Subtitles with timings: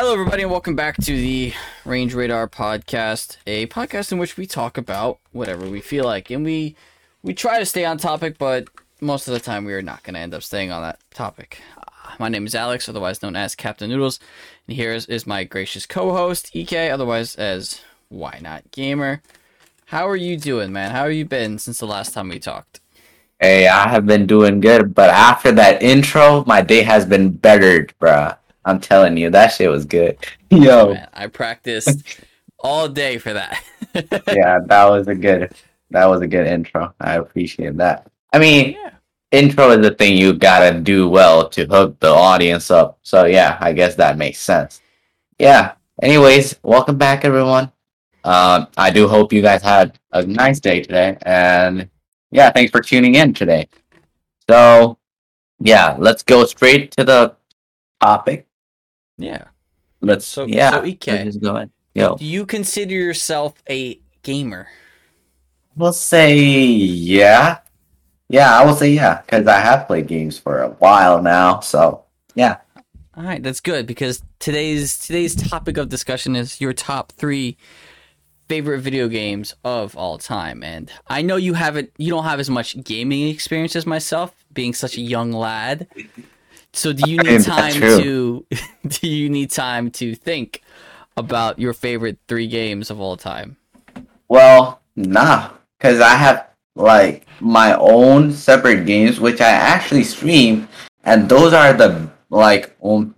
[0.00, 1.52] Hello, everybody, and welcome back to the
[1.84, 6.44] Range Radar podcast, a podcast in which we talk about whatever we feel like, and
[6.44, 6.76] we
[7.24, 8.68] we try to stay on topic, but
[9.00, 11.62] most of the time we are not going to end up staying on that topic.
[11.76, 14.20] Uh, my name is Alex, otherwise known as Captain Noodles,
[14.68, 19.20] and here is, is my gracious co-host Ek, otherwise as Why Not Gamer.
[19.86, 20.92] How are you doing, man?
[20.92, 22.78] How have you been since the last time we talked?
[23.40, 27.92] Hey, I have been doing good, but after that intro, my day has been bettered,
[28.00, 28.36] bruh.
[28.68, 30.18] I'm telling you, that shit was good.
[30.50, 30.92] Yo.
[30.92, 32.20] Man, I practiced
[32.58, 33.64] all day for that.
[33.94, 35.54] yeah, that was a good
[35.90, 36.92] that was a good intro.
[37.00, 38.10] I appreciate that.
[38.30, 38.90] I mean, yeah.
[39.32, 42.98] intro is the thing you gotta do well to hook the audience up.
[43.02, 44.82] So yeah, I guess that makes sense.
[45.38, 45.72] Yeah.
[46.02, 47.72] Anyways, welcome back everyone.
[48.22, 51.88] Um, I do hope you guys had a nice day today, and
[52.30, 53.68] yeah, thanks for tuning in today.
[54.48, 54.98] So,
[55.58, 57.34] yeah, let's go straight to the
[58.02, 58.47] topic.
[59.18, 59.44] Yeah.
[60.00, 61.00] Let's So- yeah, so, Ike.
[61.00, 61.70] just go ahead.
[61.94, 64.68] Yo, Do you consider yourself a gamer?
[65.76, 67.58] we'll say yeah,
[68.28, 68.58] yeah.
[68.58, 71.60] I will say yeah because I have played games for a while now.
[71.60, 72.58] So yeah,
[73.16, 77.56] All right, that's good because today's today's topic of discussion is your top three
[78.48, 82.50] favorite video games of all time, and I know you haven't you don't have as
[82.50, 85.86] much gaming experience as myself, being such a young lad.
[86.78, 88.46] So do you need time to
[88.86, 90.62] do you need time to think
[91.16, 93.56] about your favorite three games of all time?
[94.28, 100.68] well, nah, because I have like my own separate games which I actually stream,
[101.02, 103.16] and those are the like own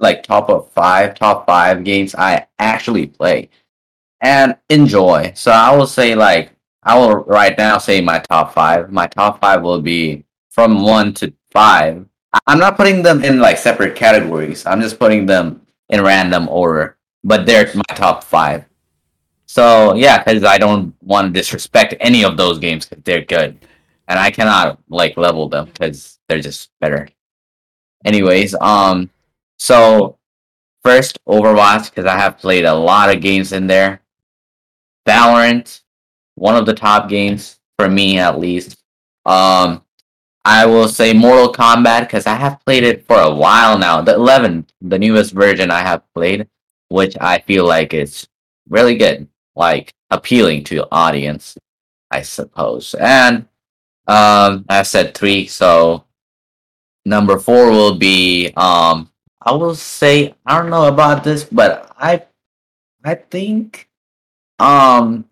[0.00, 3.50] like top of five, top five games I actually play
[4.20, 5.30] and enjoy.
[5.36, 6.50] So I will say like
[6.82, 8.90] I will right now say my top five.
[8.90, 12.04] My top five will be from one to five.
[12.46, 14.66] I'm not putting them in like separate categories.
[14.66, 18.64] I'm just putting them in random order, but they're my top five.
[19.46, 23.58] So yeah, because I don't want to disrespect any of those games because they're good,
[24.08, 27.08] and I cannot like level them because they're just better.
[28.04, 29.10] Anyways, um,
[29.58, 30.18] so
[30.84, 34.02] first Overwatch because I have played a lot of games in there.
[35.06, 35.80] Valorant,
[36.34, 38.82] one of the top games for me at least.
[39.24, 39.82] Um,
[40.46, 44.00] I will say Mortal Kombat because I have played it for a while now.
[44.00, 46.46] The 11, the newest version I have played,
[46.88, 48.28] which I feel like is
[48.68, 49.26] really good,
[49.56, 51.58] like appealing to your audience,
[52.12, 52.94] I suppose.
[52.94, 53.48] And
[54.06, 56.04] um, I said three, so
[57.04, 59.10] number four will be um,
[59.42, 62.22] I will say I don't know about this, but I
[63.04, 63.88] I think
[64.60, 65.24] um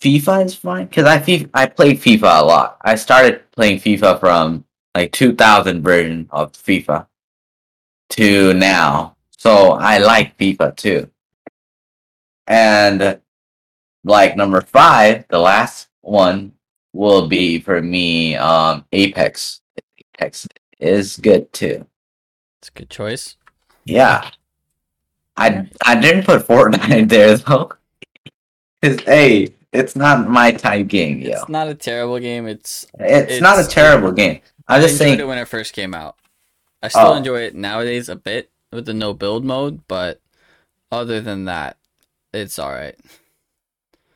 [0.00, 2.78] FIFA is fine because I FIFA, I played FIFA a lot.
[2.80, 7.06] I started playing FIFA from like 2000 version of FIFA
[8.10, 11.10] to now, so I like FIFA too.
[12.46, 13.20] And
[14.04, 16.52] like number five, the last one
[16.92, 19.60] will be for me um Apex.
[20.16, 21.86] Apex is good too.
[22.60, 23.36] It's a good choice.
[23.84, 24.30] Yeah.
[25.36, 27.72] I I didn't put Fortnite there though.
[28.82, 31.30] Cause hey, it's not my type game, yo.
[31.30, 32.46] It's not a terrible game.
[32.46, 34.40] It's It's, not a terrible game.
[34.68, 36.16] I'm I just enjoyed saying it when it first came out.
[36.82, 37.16] I still Oh.
[37.16, 40.20] enjoy it nowadays a bit with the no build mode, but
[40.90, 41.76] other than that,
[42.32, 42.96] it's all right.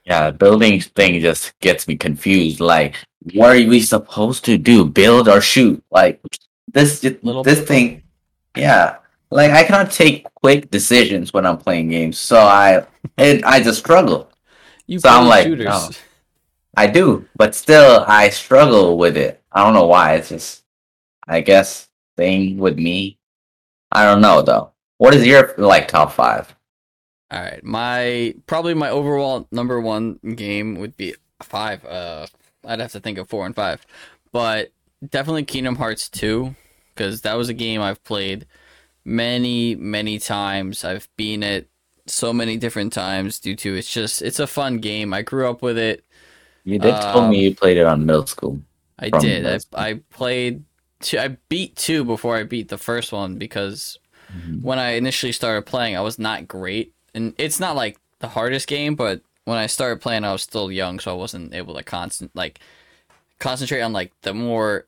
[0.05, 2.61] Yeah, building thing just gets me confused.
[2.61, 2.97] Like,
[3.33, 4.85] what are we supposed to do?
[4.85, 5.83] Build or shoot?
[5.91, 6.21] Like
[6.73, 7.69] this Little this bit.
[7.69, 8.03] thing
[8.57, 8.97] yeah.
[9.31, 12.19] Like I cannot take quick decisions when I'm playing games.
[12.19, 12.87] So I
[13.19, 14.31] it I just struggle.
[14.87, 15.67] You So I'm like, shooters.
[15.67, 15.91] no.
[16.77, 19.43] I do, but still I struggle with it.
[19.53, 20.15] I don't know why.
[20.17, 20.65] It's just
[21.29, 23.19] I guess thing with me.
[23.93, 24.73] I don't know though.
[24.99, 26.55] What is your like top five?
[27.31, 31.85] All right, my probably my overall number one game would be five.
[31.85, 32.27] Uh,
[32.65, 33.85] I'd have to think of four and five,
[34.33, 34.73] but
[35.09, 36.55] definitely Kingdom Hearts two
[36.95, 38.47] because that was a game I've played
[39.05, 40.85] many many times.
[40.85, 41.69] I've beaten it
[42.07, 45.15] so many different times due to it's just it's a fun game.
[45.15, 46.05] I grew up with it.
[46.65, 48.61] You did tell Um, me you played it on middle school.
[48.99, 49.45] I did.
[49.45, 50.65] those- I I played.
[51.01, 53.99] Two, I beat two before I beat the first one because
[54.63, 58.67] when I initially started playing, I was not great, and it's not like the hardest
[58.69, 61.83] game, but when I started playing, I was still young, so I wasn't able to
[61.83, 62.61] constant like
[63.39, 64.87] concentrate on like the more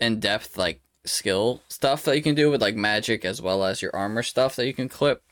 [0.00, 3.82] in depth like skill stuff that you can do with like magic as well as
[3.82, 5.22] your armor stuff that you can clip.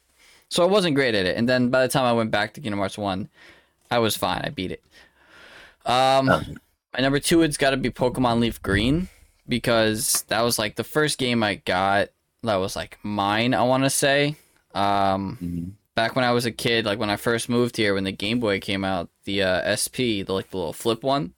[0.52, 2.60] So I wasn't great at it, and then by the time I went back to
[2.60, 3.30] Kingdom Hearts one,
[3.90, 4.42] I was fine.
[4.44, 4.82] I beat it.
[5.86, 6.58] Um, Um,
[6.92, 9.08] my number two it's got to be Pokemon Leaf Green
[9.48, 12.10] because that was like the first game I got
[12.42, 13.54] that was like mine.
[13.54, 14.36] I want to say
[14.74, 15.72] Um, Mhm.
[15.94, 18.38] back when I was a kid, like when I first moved here, when the Game
[18.40, 21.32] Boy came out, the uh, SP, the like the little flip one.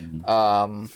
[0.00, 0.28] Mhm.
[0.28, 0.90] Um,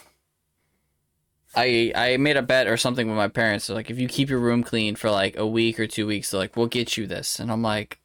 [1.55, 3.67] I I made a bet or something with my parents.
[3.67, 6.31] So like, if you keep your room clean for like a week or two weeks,
[6.31, 7.99] they're like, we'll get you this, and I'm like,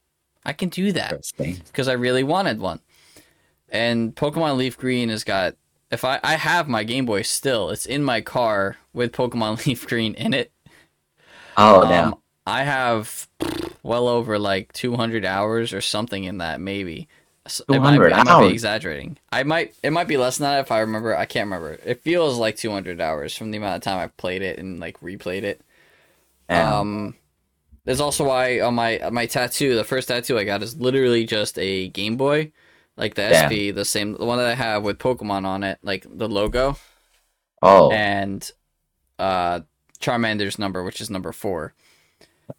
[0.45, 1.11] I can do that
[1.67, 2.79] because I really wanted one.
[3.69, 5.55] And Pokemon Leaf Green has got.
[5.89, 9.87] If I I have my Game Boy still, it's in my car with Pokemon Leaf
[9.87, 10.51] Green in it.
[11.57, 12.13] Oh, Um, damn.
[12.45, 13.27] I have
[13.83, 17.07] well over like 200 hours or something in that, maybe.
[17.69, 19.17] It might be- I might be exaggerating.
[19.31, 19.75] I might.
[19.83, 21.15] It might be less than that if I remember.
[21.15, 21.79] I can't remember.
[21.85, 24.99] It feels like 200 hours from the amount of time I've played it and like
[25.01, 25.61] replayed it.
[26.49, 26.73] Damn.
[26.73, 27.15] Um,
[27.85, 31.57] there's also why on my my tattoo, the first tattoo I got is literally just
[31.59, 32.51] a Game Boy,
[32.97, 33.23] like the.
[33.47, 36.77] SP, the same the one that I have with Pokemon on it, like the logo
[37.61, 38.49] oh, and
[39.19, 39.61] uh
[39.99, 41.73] Charmander's number, which is number four,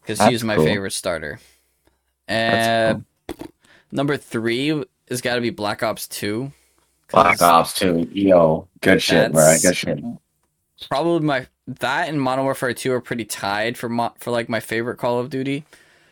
[0.01, 0.65] because he's my cool.
[0.65, 1.39] favorite starter.
[2.27, 3.05] That's And
[3.91, 6.51] number three has got to be Black Ops Two.
[7.11, 8.09] Black Ops 2.
[8.11, 9.55] Yo, good shit, bro.
[9.61, 9.99] Good shit.
[10.89, 14.59] Probably my that and Modern Warfare Two are pretty tied for mo- for like my
[14.59, 15.65] favorite Call of Duty.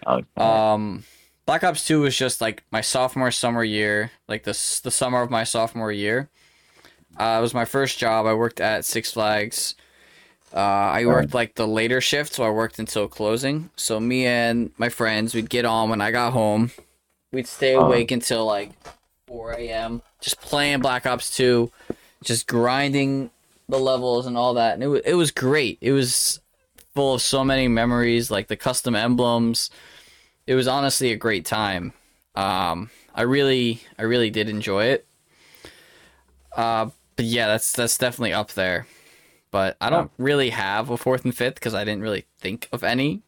[0.05, 0.25] Okay.
[0.35, 1.03] Um,
[1.45, 4.51] Black Ops Two was just like my sophomore summer year, like the
[4.83, 6.29] the summer of my sophomore year.
[7.17, 8.25] Uh, it was my first job.
[8.25, 9.75] I worked at Six Flags.
[10.53, 13.69] Uh, I worked like the later shift, so I worked until closing.
[13.75, 16.71] So me and my friends, we'd get on when I got home.
[17.37, 17.81] We'd stay Uh.
[17.81, 18.71] awake until like
[19.27, 20.01] 4 a.m.
[20.21, 21.71] just playing Black Ops 2,
[22.23, 23.29] just grinding
[23.69, 24.73] the levels and all that.
[24.73, 25.77] And it was, it was great.
[25.79, 26.39] It was
[26.95, 29.69] full of so many memories, like the custom emblems.
[30.47, 31.93] It was honestly a great time.
[32.33, 35.05] Um, I really, I really did enjoy it.
[36.55, 38.87] Uh, but yeah, that's that's definitely up there.
[39.51, 42.83] But I don't really have a fourth and fifth because I didn't really think of
[42.83, 43.21] any.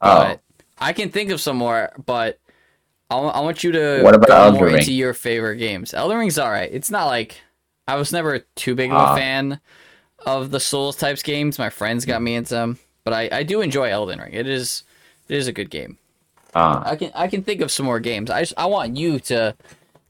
[0.00, 0.40] But
[0.80, 1.92] I can think of some more.
[2.04, 2.40] But
[3.10, 5.94] I, I want you to What about go more into your favorite games.
[5.94, 6.70] Elden Ring's all right.
[6.72, 7.40] It's not like
[7.86, 9.60] I was never too big of a fan
[10.26, 11.58] of the Souls types games.
[11.58, 14.32] My friends got me into them, but I, I do enjoy Elden Ring.
[14.32, 14.84] It is
[15.28, 15.98] it is a good game.
[16.54, 18.30] Uh, I can I can think of some more games.
[18.30, 19.54] I just, I want you to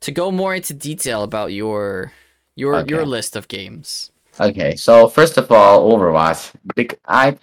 [0.00, 2.12] to go more into detail about your
[2.56, 2.90] your Okay.
[2.90, 4.10] your list of games.
[4.40, 6.52] Okay, so first of all, Overwatch.
[7.06, 7.36] I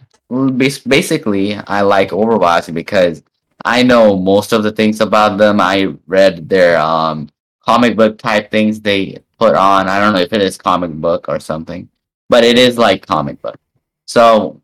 [0.87, 3.21] basically I like Overwatch because
[3.65, 5.59] I know most of the things about them.
[5.59, 7.29] I read their um
[7.65, 9.89] comic book type things they put on.
[9.89, 11.89] I don't know if it is comic book or something,
[12.29, 13.59] but it is like comic book.
[14.05, 14.61] So,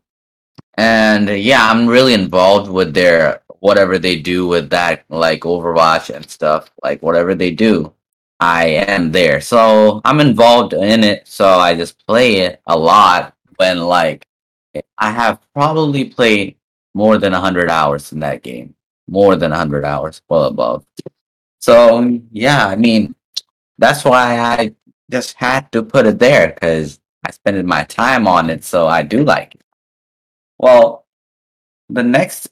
[0.74, 6.28] and yeah, I'm really involved with their whatever they do with that, like Overwatch and
[6.30, 6.70] stuff.
[6.82, 7.92] Like whatever they do,
[8.40, 9.40] I am there.
[9.40, 11.26] So I'm involved in it.
[11.26, 14.26] So I just play it a lot when like
[14.98, 16.56] I have probably played
[16.94, 18.74] more than 100 hours in that game.
[19.12, 20.86] More than 100 hours, well above.
[21.60, 23.14] So yeah, I mean,
[23.78, 24.74] that's why I
[25.10, 28.64] just had to put it there because I spent my time on it.
[28.64, 29.60] So I do like it.
[30.58, 31.04] Well,
[31.90, 32.48] the next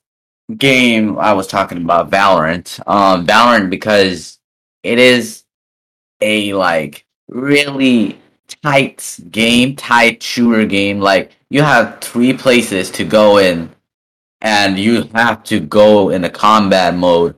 [0.56, 2.80] game I was talking about, Valorant.
[2.86, 4.38] Um, Valorant because
[4.82, 5.44] it is
[6.20, 8.20] a like really
[8.62, 11.00] tight game, tight shooter game.
[11.00, 13.70] Like you have three places to go in,
[14.40, 17.36] and you have to go in a combat mode,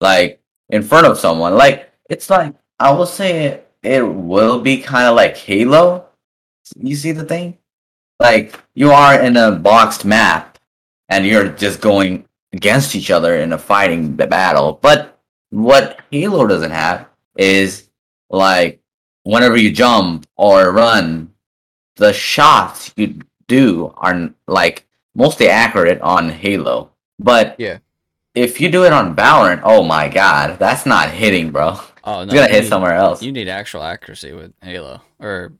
[0.00, 1.54] like in front of someone.
[1.54, 6.06] Like it's like I will say it, it will be kind of like Halo.
[6.76, 7.58] You see the thing?
[8.20, 10.58] Like you are in a boxed map,
[11.08, 14.78] and you're just going against each other in a fighting battle.
[14.80, 17.88] But what Halo doesn't have is
[18.30, 18.80] like
[19.24, 21.32] whenever you jump or run,
[21.96, 26.90] the shots you do are like mostly accurate on Halo.
[27.18, 27.78] But Yeah.
[28.34, 31.78] if you do it on Valorant, oh my god, that's not hitting, bro.
[32.04, 33.22] Oh no, It's gonna you hit need- somewhere else.
[33.22, 35.52] You need actual accuracy with Halo or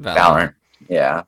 [0.00, 0.16] Valorant.
[0.16, 0.54] Valorant.
[0.88, 1.22] Yeah.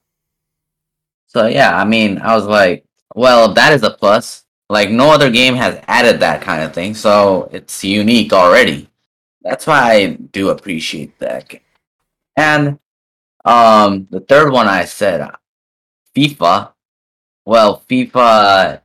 [1.27, 2.85] So yeah, I mean, I was like,
[3.15, 4.45] well, that is a plus.
[4.69, 8.89] Like no other game has added that kind of thing, so it's unique already.
[9.43, 11.49] That's why I do appreciate that.
[11.49, 11.61] game.
[12.37, 12.79] And
[13.45, 15.29] um, the third one I said,
[16.17, 16.73] FIFA.
[17.45, 18.81] Well, FIFA,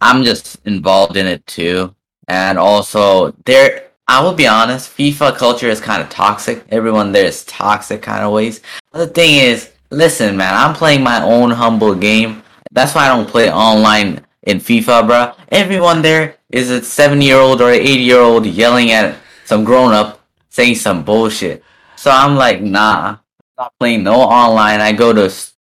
[0.00, 1.94] I'm just involved in it too,
[2.26, 3.84] and also there.
[4.10, 6.64] I will be honest, FIFA culture is kind of toxic.
[6.70, 8.62] Everyone there is toxic kind of ways.
[8.90, 12.42] But the thing is, listen, man, I'm playing my own humble game.
[12.72, 15.32] That's why I don't play online in FIFA, bro.
[15.50, 19.62] Everyone there is a seven year old or an eight year old yelling at some
[19.62, 21.62] grown up saying some bullshit.
[21.96, 23.18] So I'm like, nah,
[23.58, 24.80] not playing no online.
[24.80, 25.32] I go to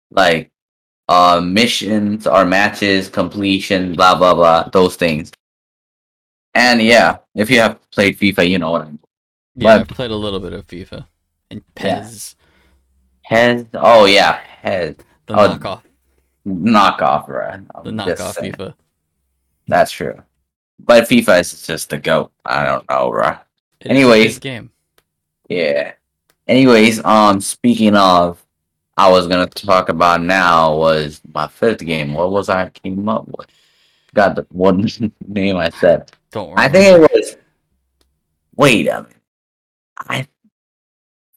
[0.09, 0.51] like
[1.13, 5.31] uh missions or matches, completion, blah blah blah, those things.
[6.55, 8.99] And yeah, if you have played FIFA, you know what I'm.
[9.55, 11.05] Yeah, I But- played a little bit of FIFA
[11.51, 12.01] and Yeah.
[12.01, 12.35] PES.
[13.73, 14.95] Oh yeah, Hez.
[15.27, 15.81] the Oh, knockoff,
[16.45, 17.61] Knockoff, right?
[17.83, 18.37] the I'm just knockoff.
[18.43, 18.73] FIFA.
[19.67, 20.21] That's true.
[20.79, 22.31] But FIFA is just the goat.
[22.45, 23.29] I don't know, bro.
[23.79, 24.39] It is a Anyways.
[24.39, 24.71] game.
[25.49, 25.93] Yeah.
[26.47, 28.42] Anyways, um, speaking of,
[28.97, 32.13] I was gonna talk about now was my fifth game.
[32.13, 33.47] What was I came up with?
[34.13, 34.87] Got the one
[35.27, 36.11] name I said.
[36.31, 36.57] Don't worry.
[36.57, 37.37] I think it was.
[38.55, 39.17] Wait a minute.
[39.97, 40.27] I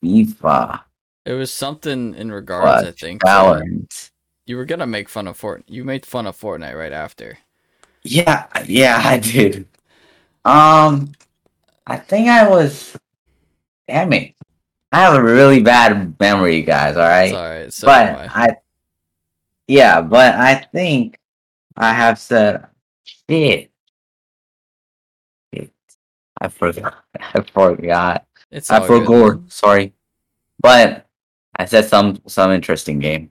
[0.05, 0.81] FIFA
[1.27, 2.87] it was something in regards.
[2.87, 4.13] I think challenge.
[4.47, 5.65] you were gonna make fun of Fort.
[5.67, 7.39] You made fun of Fortnite right after.
[8.05, 9.67] Yeah, yeah, I did.
[10.45, 11.13] Um,
[11.85, 12.97] I think I was.
[13.89, 14.36] Damn it!
[14.97, 16.97] I have a really bad memory, guys.
[16.97, 17.27] All right.
[17.27, 17.73] It's alright.
[17.75, 18.57] So but I.
[19.69, 21.19] Yeah, but I think
[21.77, 22.65] I have said
[23.05, 23.71] shit.
[25.53, 25.71] Shit.
[26.41, 26.95] I forgot.
[27.21, 28.27] I forgot.
[28.51, 29.07] it's I all good.
[29.07, 29.53] forgot.
[29.53, 29.93] Sorry,
[30.61, 31.07] but
[31.57, 33.29] I said some some interesting game,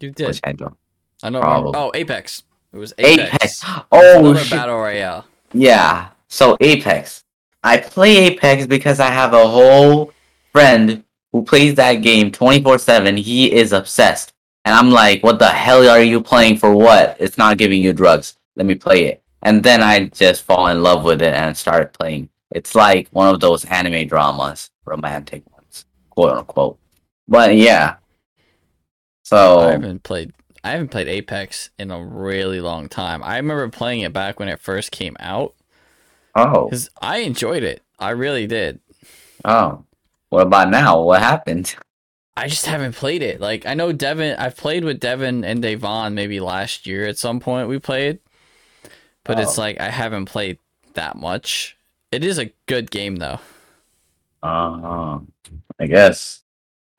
[0.00, 0.26] You did.
[0.26, 0.76] which I don't.
[1.22, 1.40] I know.
[1.76, 2.42] Oh, Apex.
[2.72, 3.34] It was Apex.
[3.34, 3.64] Apex.
[3.92, 4.50] Oh shit.
[4.50, 5.26] battle royale.
[5.52, 6.08] Yeah.
[6.26, 7.22] So Apex.
[7.62, 10.12] I play Apex because I have a whole
[10.58, 13.16] friend who plays that game 24/7.
[13.16, 14.32] He is obsessed.
[14.64, 17.16] And I'm like, "What the hell are you playing for what?
[17.20, 18.36] It's not giving you drugs.
[18.56, 21.92] Let me play it." And then I just fall in love with it and started
[21.92, 22.28] playing.
[22.50, 26.78] It's like one of those anime dramas, romantic ones, quote unquote.
[27.28, 27.96] But yeah.
[29.22, 30.32] So I haven't played.
[30.64, 33.22] I haven't played Apex in a really long time.
[33.22, 35.54] I remember playing it back when it first came out
[36.34, 37.82] oh, because I enjoyed it.
[37.98, 38.80] I really did.
[39.44, 39.84] oh.
[40.30, 41.02] What about now?
[41.02, 41.76] What happened?
[42.36, 43.40] I just haven't played it.
[43.40, 44.36] Like I know Devin.
[44.38, 47.68] I've played with Devin and Devin maybe last year at some point.
[47.68, 48.20] We played,
[49.24, 49.62] but it's Oh.
[49.62, 50.58] like I haven't played
[50.94, 51.76] that much.
[52.12, 53.40] It is a good game though.
[54.42, 55.20] Uh,
[55.78, 56.42] I guess.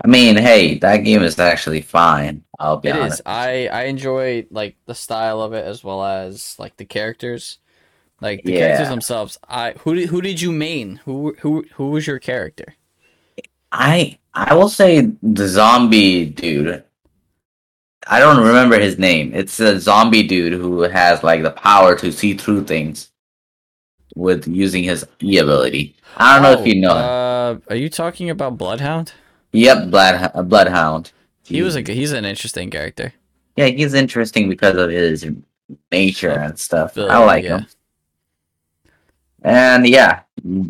[0.04, 2.44] I mean, hey, that game is actually fine.
[2.60, 3.20] I'll be It honest.
[3.20, 3.22] is.
[3.26, 7.60] I I enjoy like the style of it as well as like the characters.
[8.22, 9.38] Like the characters themselves.
[9.48, 10.98] I who did who did you main?
[11.06, 12.76] Who who who was your character?
[13.72, 16.84] I I will say the zombie dude.
[18.08, 19.34] I don't remember his name.
[19.34, 23.12] It's a zombie dude who has like the power to see through things
[24.16, 25.96] with using his E ability.
[26.18, 26.96] I don't know if you know.
[26.96, 27.04] him.
[27.04, 29.14] Uh, are you talking about Bloodhound?
[29.52, 31.12] Yep, blood bloodhound.
[31.44, 33.14] He was a he's an interesting character.
[33.56, 35.28] yeah, he's interesting because of his
[35.92, 36.98] nature and stuff.
[36.98, 37.60] I like yeah.
[37.60, 37.68] him.
[39.42, 40.22] And yeah,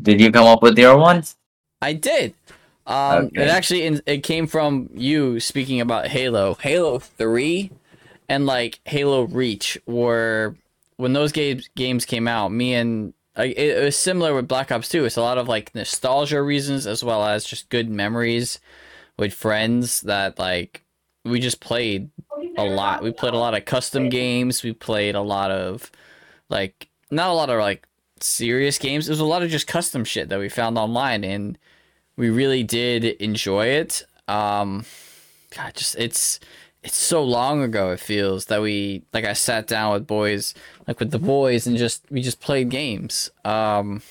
[0.02, 1.36] did you come up with your ones?
[1.82, 2.34] I did.
[2.90, 3.44] Um, Okay.
[3.44, 7.72] it actually in, it came from you speaking about Halo, Halo Three,
[8.28, 9.78] and like Halo Reach.
[9.86, 10.56] Were
[10.98, 14.90] when those games games came out, me and it, it was similar with Black Ops
[14.90, 15.06] Two.
[15.06, 18.60] It's a lot of like nostalgia reasons as well as just good memories
[19.18, 20.84] with friends that like
[21.24, 22.10] we just played
[22.58, 23.04] a lot.
[23.04, 24.64] We played a lot of custom games.
[24.64, 25.92] We played a lot of
[26.50, 27.86] like not a lot of like
[28.20, 29.08] serious games.
[29.08, 31.58] It was a lot of just custom shit that we found online and
[32.20, 34.04] we really did enjoy it.
[34.30, 34.86] Um
[35.56, 36.40] God, just it's
[36.84, 40.56] it's so long ago it feels that we like I sat down with boys
[40.88, 43.32] like with the boys and just we just played games.
[43.46, 44.04] Um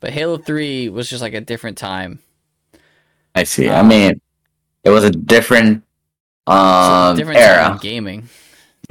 [0.00, 2.20] but Halo 3 was just like a different time.
[3.34, 3.70] I see.
[3.70, 4.20] I Um, mean,
[4.84, 5.84] it was a different
[6.46, 7.80] um different era.
[7.80, 8.28] gaming.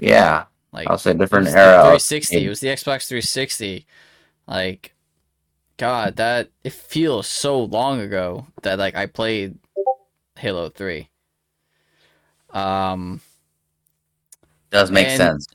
[0.02, 2.00] Yeah, Like I'll say different era.
[2.00, 2.46] 360.
[2.46, 3.86] It was the Xbox 360.
[4.48, 4.94] Like,
[5.78, 9.60] God, that it feels so long ago that like I played
[10.38, 11.10] Halo 3.
[12.54, 13.22] Um,
[14.72, 15.48] Does make sense.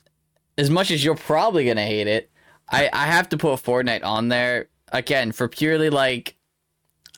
[0.57, 2.29] as much as you're probably gonna hate it,
[2.69, 6.35] I I have to put Fortnite on there again for purely like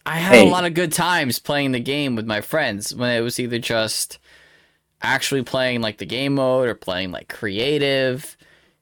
[0.06, 0.42] I had Hey.
[0.42, 3.60] a lot of good times playing the game with my friends when it was either
[3.60, 4.20] just
[5.02, 8.38] actually playing like the game mode or playing like creative.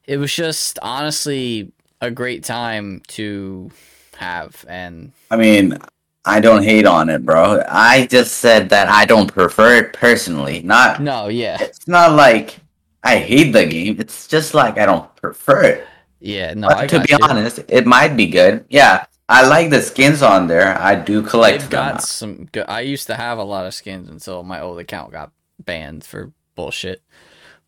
[0.06, 3.70] It was just honestly a great time to
[4.16, 5.78] have and I mean,
[6.24, 7.62] I don't hate on it, bro.
[7.68, 10.62] I just said that I don't prefer it personally.
[10.62, 11.58] Not no, yeah.
[11.60, 12.58] it's not like
[13.02, 13.96] I hate the game.
[13.98, 15.86] It's just like I don't prefer it.
[16.20, 17.18] Yeah, no, to be you.
[17.22, 18.64] honest, it might be good.
[18.70, 20.78] Yeah, I like the skins on there.
[20.80, 21.92] I do collect They've them.
[21.92, 22.64] got some good.
[22.66, 26.32] I used to have a lot of skins until my old account got banned for
[26.54, 27.02] bullshit.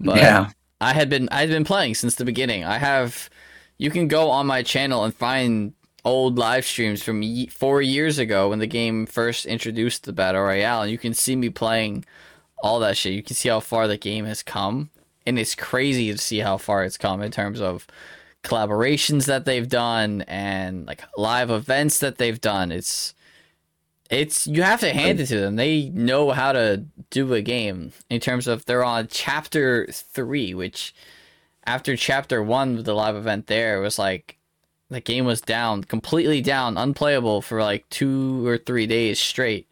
[0.01, 0.51] But yeah,
[0.81, 2.65] I had been I'd been playing since the beginning.
[2.65, 3.29] I have
[3.79, 5.75] you can go on my channel and find
[6.07, 10.83] old live streams from 4 years ago when the game first introduced the battle royale
[10.83, 12.05] and you can see me playing
[12.63, 13.13] all that shit.
[13.13, 14.91] You can see how far the game has come
[15.27, 17.89] and it's crazy to see how far it's come in terms of
[18.45, 22.71] collaborations that they've done and like live events that they've done.
[22.71, 23.13] It's
[24.09, 25.57] it's you have to hand it to them.
[25.57, 30.95] They know how to do a game in terms of they're on chapter three, which
[31.65, 34.36] after chapter one, with the live event there was like
[34.89, 39.67] the game was down, completely down, unplayable for like two or three days straight.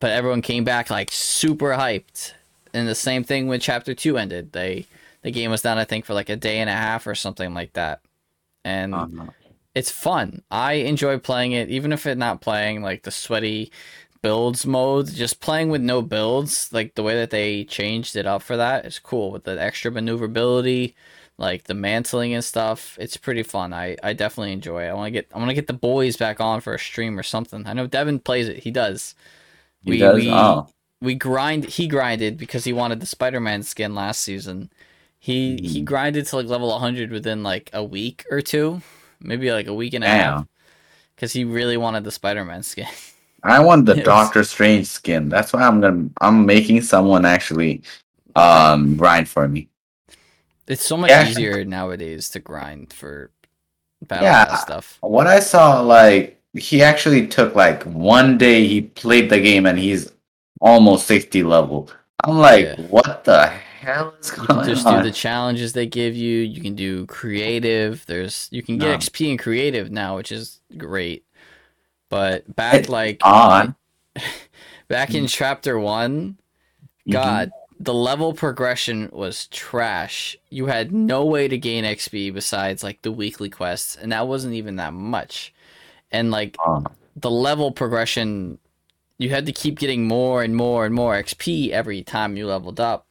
[0.00, 2.32] But everyone came back like super hyped.
[2.72, 4.52] And the same thing when chapter two ended.
[4.52, 4.86] They
[5.22, 7.52] the game was down, I think, for like a day and a half or something
[7.52, 8.00] like that.
[8.64, 9.26] And uh-huh.
[9.74, 10.42] it's fun.
[10.50, 13.72] I enjoy playing it, even if it's not playing like the sweaty
[14.22, 15.08] builds mode.
[15.08, 18.86] Just playing with no builds, like the way that they changed it up for that
[18.86, 20.94] is cool with the extra maneuverability
[21.38, 22.98] like the mantling and stuff.
[23.00, 23.72] It's pretty fun.
[23.72, 24.88] I, I definitely enjoy it.
[24.88, 27.18] I want to get I want to get the boys back on for a stream
[27.18, 27.66] or something.
[27.66, 28.58] I know Devin plays it.
[28.58, 29.14] He does.
[29.84, 30.16] He we, does.
[30.16, 30.68] We, oh.
[31.00, 31.64] we grind.
[31.64, 34.70] He grinded because he wanted the Spider Man skin last season.
[35.20, 35.66] He mm.
[35.66, 38.82] he grinded to like level 100 within like a week or two,
[39.20, 40.32] maybe like a week and a Damn.
[40.32, 40.46] half,
[41.14, 42.88] because he really wanted the Spider Man skin.
[43.44, 45.28] I want the Doctor Strange skin.
[45.28, 47.82] That's why I'm gonna I'm making someone actually
[48.34, 49.68] um grind for me.
[50.68, 51.28] It's so much yeah.
[51.28, 53.30] easier nowadays to grind for
[54.06, 54.98] battle yeah, stuff.
[55.00, 58.66] What I saw, like he actually took like one day.
[58.66, 60.12] He played the game and he's
[60.60, 61.90] almost sixty level.
[62.24, 62.80] I'm like, yeah.
[62.88, 64.66] what the hell is going on?
[64.66, 66.40] Just do the challenges they give you.
[66.40, 68.04] You can do creative.
[68.06, 68.96] There's you can get no.
[68.96, 71.24] XP in creative now, which is great.
[72.08, 73.74] But back it's like on
[74.88, 77.12] back in chapter one, mm-hmm.
[77.12, 80.36] God, the level progression was trash.
[80.50, 84.54] You had no way to gain XP besides like the weekly quests, and that wasn't
[84.54, 85.54] even that much.
[86.10, 86.82] And like uh.
[87.16, 88.58] the level progression,
[89.18, 92.80] you had to keep getting more and more and more XP every time you leveled
[92.80, 93.06] up,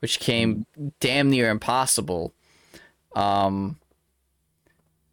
[0.00, 0.64] which came
[1.00, 2.32] damn near impossible.
[3.14, 3.78] Um,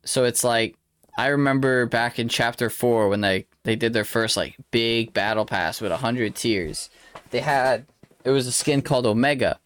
[0.05, 0.77] so it's like
[1.17, 5.45] I remember back in chapter four when they they did their first like big battle
[5.45, 6.89] pass with a hundred tiers.
[7.31, 7.85] They had
[8.25, 9.59] it was a skin called Omega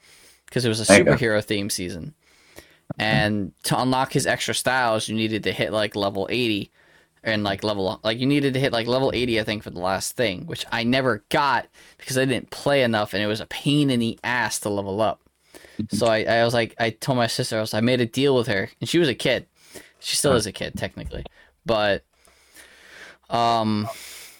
[0.45, 1.15] because it was a Omega.
[1.15, 2.13] superhero theme season.
[2.97, 6.71] And to unlock his extra styles, you needed to hit like level 80
[7.23, 9.79] and like level like you needed to hit like level 80 I think for the
[9.79, 11.67] last thing, which I never got
[11.97, 15.01] because I didn't play enough and it was a pain in the ass to level
[15.01, 15.21] up.
[15.89, 18.35] so I, I was like I told my sister I was I made a deal
[18.35, 19.47] with her and she was a kid.
[19.99, 21.25] She still is a kid technically.
[21.65, 22.03] But
[23.29, 23.89] um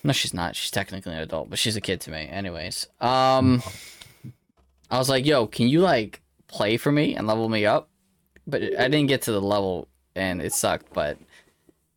[0.03, 0.56] no she's not.
[0.56, 2.88] She's technically an adult, but she's a kid to me anyways.
[3.01, 3.62] Um
[4.89, 7.89] I was like, yo, can you like play for me and level me up?
[8.45, 11.17] But I didn't get to the level and it sucked, but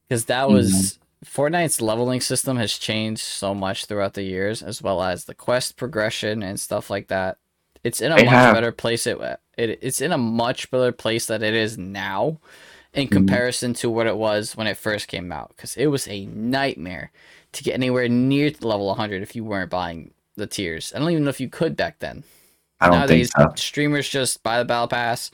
[0.09, 1.01] because that was mm-hmm.
[1.25, 5.77] Fortnite's leveling system has changed so much throughout the years, as well as the quest
[5.77, 7.39] progression and stuff like that.
[7.85, 8.55] It's in a much have.
[8.55, 9.07] better place.
[9.07, 9.19] It,
[9.57, 12.39] it it's in a much better place that it is now,
[12.93, 13.15] in mm-hmm.
[13.15, 15.51] comparison to what it was when it first came out.
[15.51, 17.13] Because it was a nightmare
[17.53, 20.93] to get anywhere near level 100 if you weren't buying the tiers.
[20.95, 22.25] I don't even know if you could back then.
[22.81, 23.55] I don't Nowadays, think so.
[23.57, 25.31] Streamers just buy the battle pass,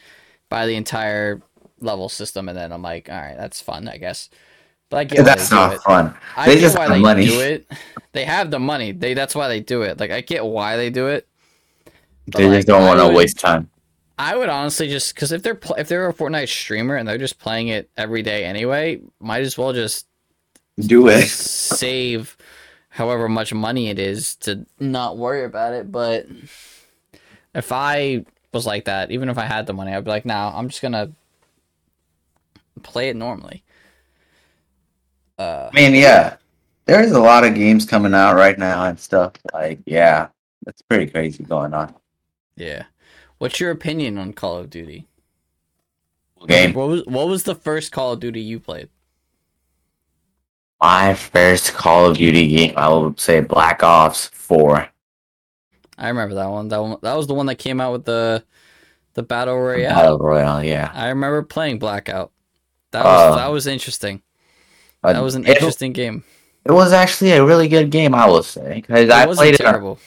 [0.49, 1.41] buy the entire
[1.81, 4.31] level system, and then I'm like, all right, that's fun, I guess.
[4.89, 5.81] But I get that's not it.
[5.81, 6.15] fun.
[6.37, 7.27] I they just why they money.
[7.27, 7.71] do it.
[8.13, 8.93] They have the money.
[8.93, 9.99] They that's why they do it.
[9.99, 11.27] Like I get why they do it.
[12.29, 13.69] They like, just don't want to waste time.
[14.19, 17.19] I would honestly just because if they're pl- if they're a Fortnite streamer and they're
[17.19, 20.07] just playing it every day anyway, might as well just
[20.79, 21.27] do it.
[21.27, 22.37] Save
[22.89, 25.93] however much money it is to not worry about it.
[25.93, 26.27] But
[27.57, 30.57] if I was like that, even if I had the money, I'd be like, nah,
[30.57, 31.11] I'm just gonna
[32.83, 33.65] play it normally.
[35.39, 36.37] Uh, I mean, yeah,
[36.85, 39.33] there's a lot of games coming out right now and stuff.
[39.53, 40.29] Like, yeah,
[40.65, 41.95] that's pretty crazy going on.
[42.57, 42.85] Yeah,
[43.39, 45.07] what's your opinion on Call of Duty?
[46.47, 46.75] Game.
[46.75, 48.91] What was what was the first Call of Duty you played?
[50.81, 54.89] My first Call of Duty game, I would say Black Ops Four.
[55.99, 56.69] I remember that one.
[56.69, 58.45] That one that was the one that came out with the
[59.15, 59.95] the battle royale.
[59.95, 60.91] Battle royale, yeah.
[60.95, 62.33] I remember playing Blackout.
[62.93, 64.23] That was uh, that was interesting.
[65.03, 66.25] That was an interesting game.
[66.65, 69.59] It was actually a really good game, I will say, because I played it.
[69.59, 69.99] Terrible.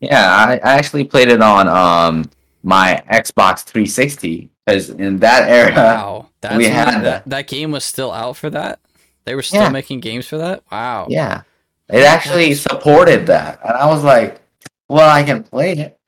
[0.00, 2.30] yeah, I, I actually played it on um
[2.62, 8.12] my Xbox 360 because in that era wow, we had that, that game was still
[8.12, 8.80] out for that.
[9.24, 9.68] They were still yeah.
[9.68, 10.62] making games for that.
[10.70, 11.06] Wow.
[11.10, 11.42] Yeah,
[11.88, 14.40] it actually supported that, and I was like,
[14.88, 15.98] well, I can play it.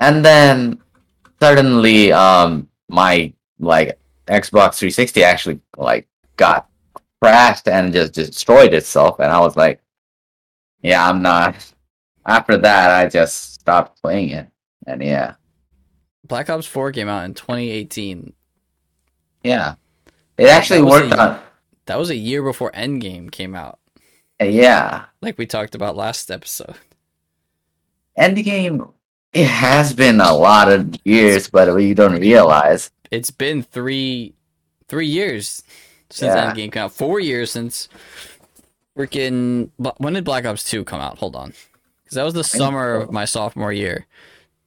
[0.00, 0.80] And then
[1.40, 6.68] suddenly, um, my like Xbox 360 actually like got
[7.22, 9.80] crashed and just destroyed itself, and I was like,
[10.82, 11.54] yeah, I'm not.
[12.26, 14.48] After that, I just stopped playing it,
[14.86, 15.34] and yeah.
[16.26, 18.32] Black Ops 4 came out in 2018.
[19.44, 19.76] Yeah.
[20.36, 21.40] It actually worked a- on.
[21.86, 23.78] That was a year before Endgame came out,
[24.40, 26.74] Yeah, like we talked about last episode.
[28.18, 28.92] Endgame.
[29.32, 32.90] It has been a lot of years, but you don't realize.
[33.10, 34.34] It's been three
[34.88, 35.62] three years
[36.10, 36.52] since Yeah.
[36.52, 36.92] Endgame came out.
[36.92, 37.88] Four years since
[38.96, 39.70] freaking.
[39.98, 41.18] When did Black Ops Two come out?
[41.18, 41.52] Hold on,
[42.04, 44.06] because that was the summer of my sophomore year.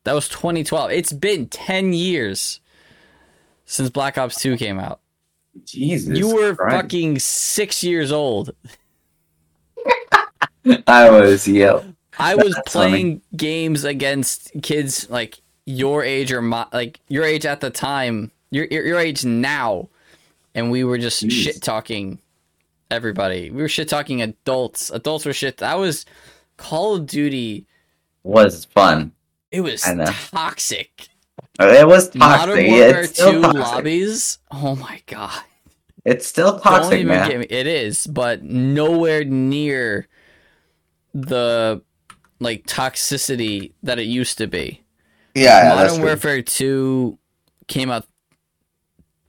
[0.04, 0.92] That was 2012.
[0.92, 2.62] It's been 10 years
[3.66, 5.02] since Black Ops 2 came out.
[5.66, 6.76] Jesus, you were Christ.
[6.76, 8.56] fucking six years old.
[10.88, 11.82] I was yeah.
[12.20, 12.90] I was That's funny.
[12.92, 18.32] playing games against kids like your age or my like your age at the time,
[18.52, 19.90] your your, your age now,
[20.56, 21.32] and we were just Jeez.
[21.32, 22.20] shit talking
[22.92, 23.50] everybody.
[23.52, 24.90] We were shit talking adults.
[24.90, 25.62] Adults were shit.
[25.62, 26.06] I was
[26.58, 27.66] Call of Duty.
[28.24, 29.14] Was fun.
[29.52, 29.82] It was
[30.32, 31.08] toxic.
[31.60, 32.20] It was toxic.
[32.20, 32.68] Modern.
[32.68, 33.60] Warfare It's 2 toxic.
[33.62, 34.38] lobbies.
[34.52, 35.42] Oh my god.
[36.06, 37.46] It's still toxic, man.
[37.50, 40.08] It is, but nowhere near
[41.14, 41.82] the
[42.40, 44.84] like toxicity that it used to be.
[45.36, 46.06] Yeah, Modern true.
[46.06, 47.18] Warfare 2
[47.68, 48.06] came out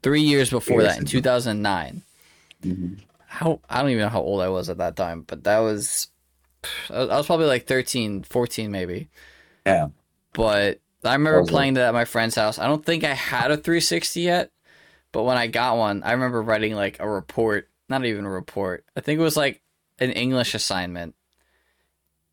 [0.03, 1.11] three years before Years that in ago.
[1.11, 2.03] 2009.
[2.64, 3.01] Mhm.
[3.27, 6.09] How I don't even know how old I was at that time, but that was
[6.90, 9.09] I was probably like 13, 14 maybe.
[9.66, 9.88] Yeah.
[10.33, 12.59] But I remember playing that at my friend's house.
[12.59, 14.51] I don't think I had a 360 yet,
[15.12, 18.85] but when I got one, I remember writing like a report, not even a report.
[18.96, 19.62] I think it was like
[19.99, 21.14] an English assignment.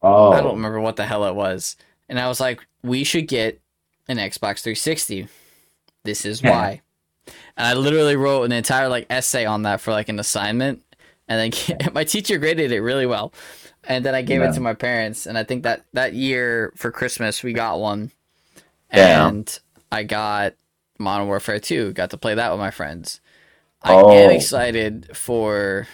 [0.02, 1.76] Oh, I don't remember what the hell it was.
[2.10, 3.60] And I was like, we should get
[4.08, 5.28] an Xbox 360.
[6.04, 6.82] This is why.
[7.58, 10.84] And I literally wrote an entire like essay on that for like an assignment.
[11.28, 13.34] And then my teacher graded it really well.
[13.84, 14.52] And then I gave Yeah.
[14.52, 15.26] it to my parents.
[15.26, 18.12] And I think that that year for Christmas, we got one.
[18.94, 19.28] Yeah.
[19.28, 19.60] And
[19.92, 20.54] I got
[21.00, 21.94] Modern Warfare 2.
[21.94, 23.20] Got to play that with my friends.
[23.82, 24.30] I am Oh.
[24.30, 25.88] excited for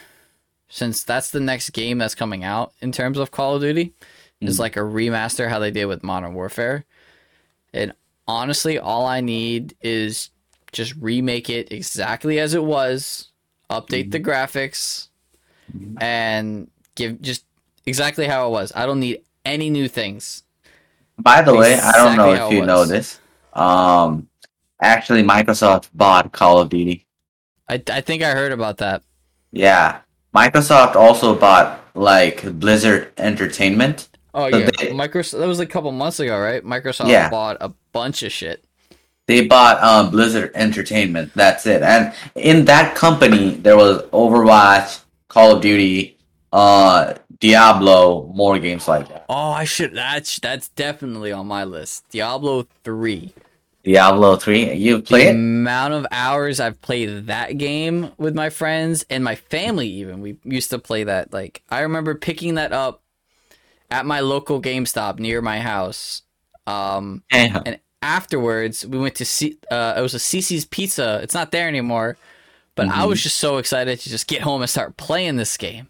[0.73, 3.93] since that's the next game that's coming out in terms of Call of Duty
[4.41, 4.59] is Mhm.
[4.59, 6.85] like a remaster how they did with Modern Warfare.
[7.75, 7.93] And
[8.27, 10.31] honestly, all I need is
[10.71, 13.27] just remake it exactly as it was,
[13.69, 15.09] update the graphics,
[15.77, 16.01] Mhm.
[16.01, 17.45] and give just
[17.85, 18.71] exactly how it was.
[18.75, 20.41] I don't need any new things.
[21.19, 23.19] By the way, I don't know if you know this.
[23.53, 24.27] Um,
[24.81, 27.05] actually, Microsoft bought Call of Duty.
[27.69, 29.03] I, I think I heard about that.
[29.51, 29.99] Yeah,
[30.33, 34.09] Microsoft also bought like Blizzard Entertainment.
[34.33, 35.39] Oh So yeah, they- Microsoft.
[35.39, 36.63] That was a couple months ago, right?
[36.63, 37.29] Microsoft Yeah.
[37.29, 38.63] bought a bunch of shit.
[39.27, 41.31] They bought um, Blizzard Entertainment.
[41.35, 41.81] That's it.
[41.81, 46.17] And in that company, there was Overwatch, Call of Duty,
[46.51, 49.25] uh, Diablo, more games like that.
[49.29, 49.93] Oh, I should.
[49.95, 52.05] That's that's definitely on my list.
[52.09, 53.33] Diablo three.
[53.83, 54.73] Diablo three.
[54.73, 55.35] You play the it?
[55.35, 59.87] amount of hours I've played that game with my friends and my family.
[59.87, 61.33] Even we used to play that.
[61.33, 63.01] Like I remember picking that up
[63.91, 66.21] at my local GameStop near my house.
[66.65, 67.61] Um, Yeah.
[67.65, 69.57] and afterwards we went to see.
[69.69, 71.19] Uh, it was a CiCi's Pizza.
[71.21, 72.17] It's not there anymore.
[72.75, 73.09] But I Mhm.
[73.09, 75.89] was just so excited to just get home and start playing this game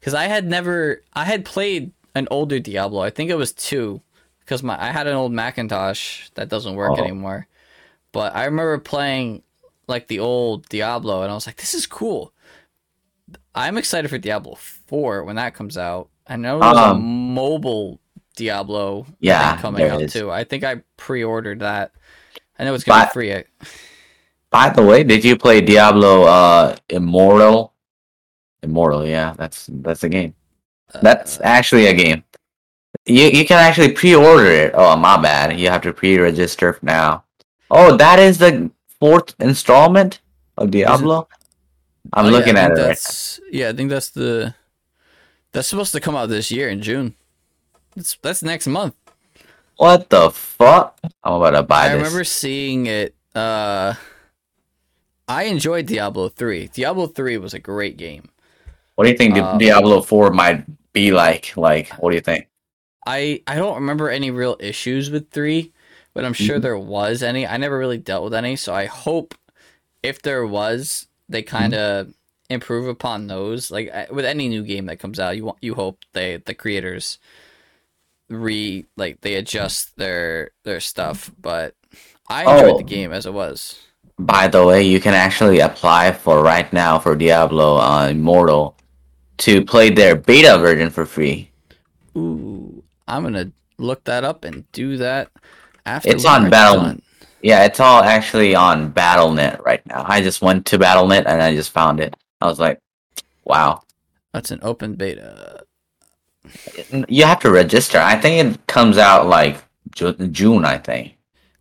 [0.00, 1.02] because I had never.
[1.12, 3.02] I had played an older Diablo.
[3.02, 4.00] I think it was two
[4.44, 7.02] because my I had an old Macintosh that doesn't work Oh.
[7.02, 7.46] anymore.
[8.12, 9.42] But I remember playing
[9.88, 12.32] like the old Diablo, and I was like, "This is cool."
[13.54, 16.08] I'm excited for Diablo Four when that comes out.
[16.26, 18.00] I know there's a Um, mobile
[18.36, 20.12] Diablo Yeah, coming out is.
[20.12, 20.30] too.
[20.30, 21.92] I think I pre-ordered that.
[22.58, 23.44] I know it's gonna But- be free.
[24.50, 27.72] By the way, did you play Diablo uh, Immortal?
[28.62, 30.34] Immortal, yeah, that's that's a game.
[31.02, 32.22] That's uh, actually a game.
[33.06, 34.72] You you can actually pre-order it.
[34.74, 35.58] Oh, my bad.
[35.58, 37.24] You have to pre-register now.
[37.70, 40.20] Oh, that is the fourth installment
[40.56, 41.28] of Diablo.
[42.12, 42.80] I'm oh, looking I at it.
[42.80, 43.40] Right.
[43.50, 44.54] Yeah, I think that's the
[45.52, 47.14] that's supposed to come out this year in June.
[47.94, 48.94] That's that's next month.
[49.76, 50.98] What the fuck?
[51.22, 51.94] I'm about to buy this.
[51.94, 52.04] I this.
[52.04, 53.14] remember seeing it.
[53.34, 53.94] Uh,
[55.26, 56.68] I enjoyed Diablo three.
[56.68, 58.28] Diablo three was a great game.
[58.94, 61.56] What do you think um, Diablo Four might be like?
[61.56, 62.46] Like, what do you think?
[63.06, 65.72] I I don't remember any real issues with three,
[66.14, 66.60] but I'm sure Mhm.
[66.60, 67.46] there was any.
[67.46, 69.34] I never really dealt with any, so I hope
[70.02, 71.70] if there was, they Mm-hmm.
[71.70, 72.14] kind of
[72.50, 73.70] improve upon those.
[73.70, 77.18] Like with any new game that comes out, you want you hope they the creators
[78.28, 81.30] re like they adjust their their stuff.
[81.38, 81.74] But
[82.28, 82.78] I enjoyed Oh.
[82.78, 83.80] the game as it was.
[84.18, 88.76] By the way, you can actually apply for right now for Diablo uh, Immortal
[89.38, 91.50] to play their beta version for free.
[92.16, 95.30] Ooh, I'm gonna look that up and do that
[95.86, 97.02] after It's on Battle- done.
[97.42, 100.04] Yeah, it's all actually on Battle.net right now.
[100.08, 102.16] I just went to Battle.net and I just found it.
[102.40, 102.80] I was like,
[103.44, 103.82] wow.
[104.32, 105.60] That's an open beta.
[107.08, 107.98] You have to register.
[107.98, 109.62] I think it comes out like
[109.94, 111.16] June, I think.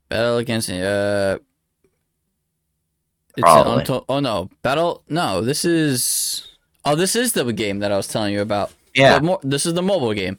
[0.09, 1.39] Battle against uh.
[3.35, 5.03] It's unto- oh no, battle.
[5.09, 6.47] No, this is.
[6.85, 8.71] Oh, this is the game that I was telling you about.
[8.93, 9.19] Yeah.
[9.19, 10.37] Mo- this is the mobile game.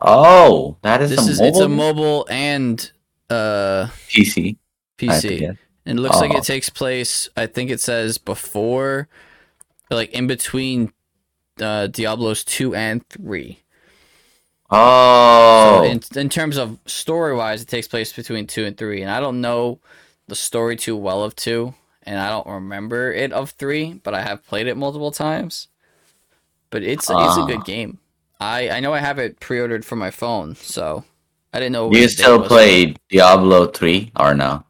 [0.00, 2.92] Oh, that is This a is mobile it's a mobile and
[3.30, 4.56] uh PC.
[5.08, 6.38] I have to PC, and it looks like Oh.
[6.38, 7.28] it takes place.
[7.36, 9.08] I think it says before,
[9.90, 10.92] like in between,
[11.60, 13.60] uh, Diablos two and three.
[14.70, 19.02] Oh, So in in terms of story wise, it takes place between two and three,
[19.02, 19.80] and I don't know
[20.28, 24.22] the story too well of two, and I don't remember it of three, but I
[24.22, 25.68] have played it multiple times.
[26.70, 27.46] But it's it's a Ah.
[27.46, 27.98] good game.
[28.40, 31.04] I I know I have it pre ordered for my phone, so
[31.52, 31.90] I didn't know.
[31.90, 34.64] do you still play Diablo three or no?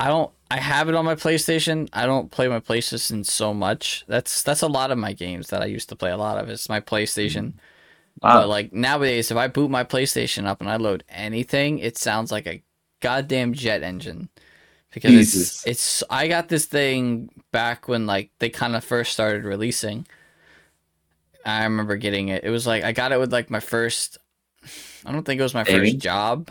[0.00, 0.30] I don't.
[0.50, 1.90] I have it on my PlayStation.
[1.92, 4.04] I don't play my PlayStation so much.
[4.08, 6.10] That's that's a lot of my games that I used to play.
[6.10, 7.52] A lot of it's my PlayStation.
[7.52, 7.58] Mm-hmm.
[8.26, 8.40] Wow.
[8.40, 12.32] But like nowadays, if I boot my PlayStation up and I load anything, it sounds
[12.32, 12.62] like a
[13.00, 14.28] goddamn jet engine.
[14.92, 15.66] Because Jesus.
[15.66, 20.06] it's it's I got this thing back when like they kind of first started releasing.
[21.44, 22.44] I remember getting it.
[22.44, 24.18] It was like I got it with like my first.
[25.06, 26.50] I don't think it was my first job,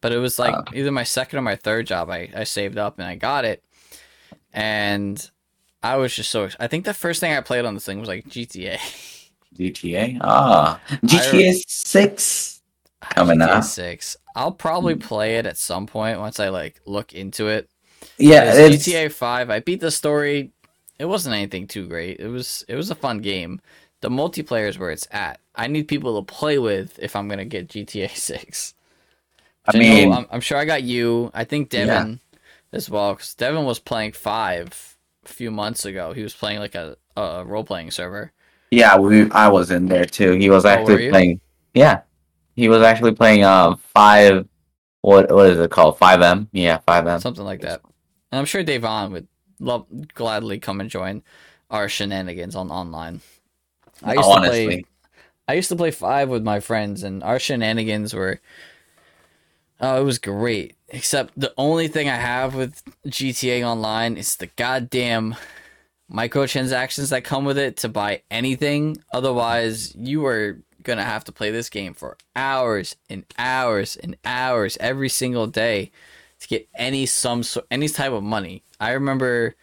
[0.00, 0.64] but it was like Ah.
[0.74, 2.10] either my second or my third job.
[2.10, 3.62] I I saved up and I got it,
[4.52, 5.30] and
[5.82, 6.48] I was just so.
[6.60, 8.78] I think the first thing I played on this thing was like GTA.
[9.58, 10.18] GTA.
[10.22, 12.62] Ah, GTA six.
[13.00, 13.64] Coming GTA up.
[13.64, 14.16] Six.
[14.34, 17.68] I'll probably play it at some point once I like look into it.
[18.18, 19.50] Yeah, it's, GTA Five.
[19.50, 20.52] I beat the story.
[20.98, 22.20] It wasn't anything too great.
[22.20, 23.60] It was it was a fun game.
[24.02, 25.40] The multiplayer is where it's at.
[25.56, 28.74] I need people to play with if I'm gonna get GTA Six.
[29.66, 31.30] I mean, I'm, I'm sure I got you.
[31.34, 32.20] I think Devin
[32.72, 36.12] as well, because Devin was playing Five a few months ago.
[36.12, 38.32] He was playing like a, a role playing server.
[38.70, 39.30] yeah, we.
[39.30, 40.32] I was in there too.
[40.32, 41.10] He was Oh, actually you?
[41.10, 41.40] playing.
[41.74, 42.02] Yeah,
[42.56, 43.44] he was actually playing.
[43.44, 44.46] Um, five.
[45.02, 45.98] What what is it called?
[45.98, 46.48] FiveM.
[46.52, 47.20] Yeah, FiveM.
[47.20, 47.80] something like that.
[48.30, 49.28] And I'm sure Davon would
[49.60, 51.22] love gladly come and join
[51.70, 53.20] our shenanigans on online.
[54.04, 54.84] I used to play
[55.48, 58.40] I used to play five with my friends and our shenanigans were
[59.80, 60.76] oh it was great.
[60.88, 65.36] Except the only thing I have with GTA Online is the goddamn
[66.10, 68.98] microtransactions that come with it to buy anything.
[69.12, 74.76] Otherwise you are gonna have to play this game for hours and hours and hours
[74.80, 75.90] every single day
[76.40, 78.62] to get any some sort any type of money.
[78.80, 79.54] I remember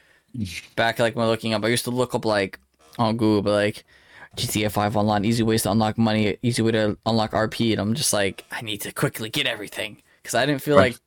[0.75, 2.59] back like when looking up, I used to look up like
[2.97, 3.85] on Google, but like
[4.35, 7.93] GTA Five online, easy ways to unlock money, easy way to unlock RP, and I'm
[7.95, 10.93] just like, I need to quickly get everything because I didn't feel Right.
[10.93, 11.01] like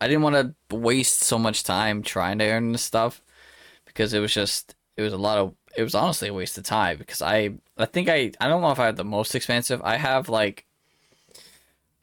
[0.00, 3.22] I didn't want to waste so much time trying to earn this stuff
[3.86, 6.64] because it was just it was a lot of it was honestly a waste of
[6.64, 9.80] time because I I think I I don't know if I have the most expensive.
[9.82, 10.66] I have like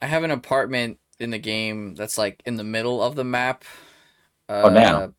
[0.02, 3.64] I have an apartment in the game that's like in the middle of the map.
[4.48, 5.14] Uh, Oh, damn.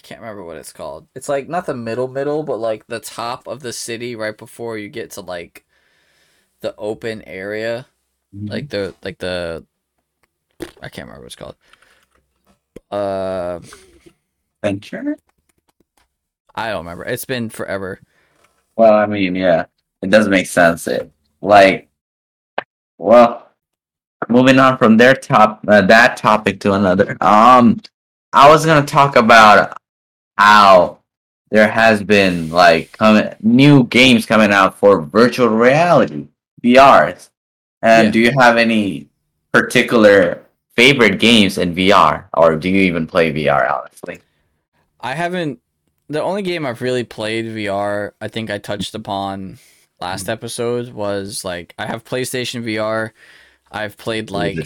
[0.00, 1.08] I can't remember what it's called.
[1.14, 4.78] It's like not the middle middle, but like the top of the city right before
[4.78, 5.66] you get to like
[6.60, 7.86] the open area,
[8.32, 9.66] like the like the
[10.82, 11.56] I can't remember what it's called.
[12.90, 13.60] Uh,
[14.62, 15.18] venture.
[16.54, 17.04] I don't remember.
[17.04, 18.00] It's been forever.
[18.76, 19.66] Well, I mean, yeah,
[20.00, 20.88] it does make sense.
[20.88, 21.90] It like,
[22.96, 23.50] well,
[24.30, 27.18] moving on from their top uh, that topic to another.
[27.20, 27.80] Um,
[28.32, 29.76] I was gonna talk about
[30.40, 30.98] how
[31.50, 36.28] there has been like coming new games coming out for virtual reality
[36.64, 37.28] VRs.
[37.82, 38.10] And Yeah.
[38.12, 39.08] do you have any
[39.52, 40.42] particular
[40.76, 43.70] favorite games in VR, or do you even play VR?
[43.70, 44.20] Honestly,
[45.00, 45.60] I haven't.
[46.08, 49.58] The only game I've really played VR, I think I touched upon
[50.00, 50.32] last mm-hmm.
[50.32, 53.10] episode, was like I have PlayStation VR.
[53.70, 54.58] I've played like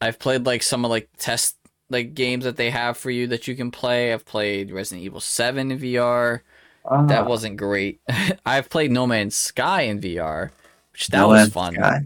[0.00, 1.56] I've played like some of like test
[1.92, 4.12] like games that they have for you that you can play.
[4.12, 6.42] I've played Resident Evil Seven in VR.
[6.84, 8.00] Ah, That wasn't great.
[8.46, 10.50] I've played No Man's Sky in VR,
[10.92, 11.74] which that No was Man's fun.
[11.74, 12.00] Sky.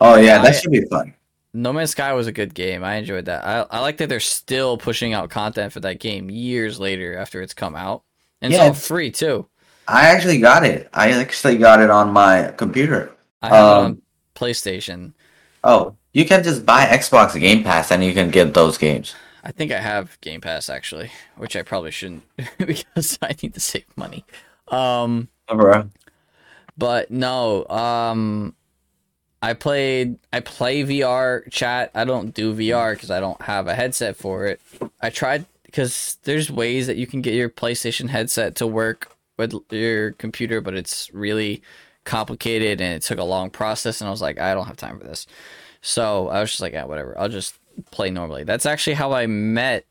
[0.00, 1.14] Oh yeah, that should be fun.
[1.54, 2.82] No Man's Sky was a good game.
[2.82, 3.44] I enjoyed that.
[3.44, 7.42] I, I like that they're still pushing out content for that game years later after
[7.42, 8.04] it's come out.
[8.40, 9.48] And Yeah, it's all free too.
[9.88, 10.88] I actually got it.
[10.94, 13.12] I actually got it on my computer.
[13.42, 14.02] I have it Um, on
[14.34, 15.12] PlayStation.
[15.64, 19.14] Oh, you can just buy Xbox Game Pass and you can get those games.
[19.42, 22.22] I think I have Game Pass actually, which I probably shouldn't
[22.58, 24.24] because I need to save money.
[24.68, 25.90] Um, Bro.
[26.78, 28.54] but no, um,
[29.42, 30.18] I played.
[30.32, 31.90] I play VR chat.
[31.94, 34.60] I don't do VR because I don't have a headset for it.
[35.00, 39.54] I tried because there's ways that you can get your PlayStation headset to work with
[39.70, 41.62] your computer, but it's really
[42.04, 44.00] complicated and it took a long process.
[44.00, 45.26] And I was like, I don't have time for this.
[45.80, 47.18] So I was just like, yeah, whatever.
[47.18, 47.58] I'll just
[47.90, 48.44] play normally.
[48.44, 49.86] That's actually how I met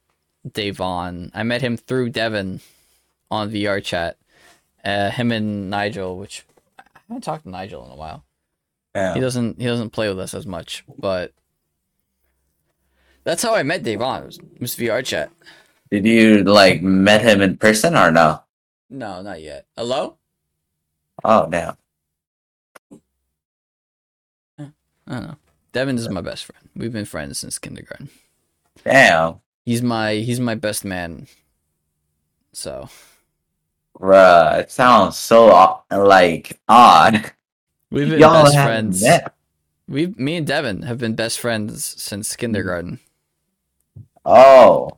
[0.49, 1.31] Davon.
[1.33, 2.61] I met him through Devin
[3.29, 4.17] on VR chat.
[4.83, 6.43] Uh, him and Nigel, which
[6.79, 8.23] I haven't talked to Nigel in a while.
[8.95, 9.13] Yeah.
[9.13, 11.33] He doesn't he doesn't play with us as much, but
[13.23, 14.23] that's how I met Davon.
[14.23, 15.31] It was, it was VR chat.
[15.91, 18.41] Did you like met him in person or no?
[18.89, 19.65] No, not yet.
[19.77, 20.17] Hello?
[21.23, 21.77] Oh damn.
[24.59, 25.35] I don't know.
[25.73, 26.60] Devin is my best friend.
[26.75, 28.09] We've been friends since kindergarten.
[28.83, 29.41] Damn.
[29.65, 31.27] He's my he's my best man.
[32.53, 32.89] So
[33.99, 37.31] Bruh, it sounds so like odd.
[37.91, 39.03] we've been Y'all best friends.
[39.03, 39.33] met.
[39.87, 42.99] We me and Devin have been best friends since kindergarten.
[44.25, 44.97] Oh.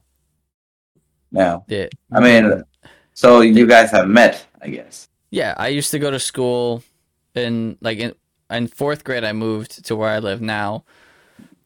[1.32, 1.66] No.
[1.68, 1.88] Yeah.
[2.12, 2.64] I mean,
[3.14, 5.10] so you guys have met, I guess.
[5.32, 6.84] Yeah, I used to go to school
[7.34, 8.14] in like in
[8.52, 9.24] in fourth grade.
[9.24, 10.86] I moved to where I live now,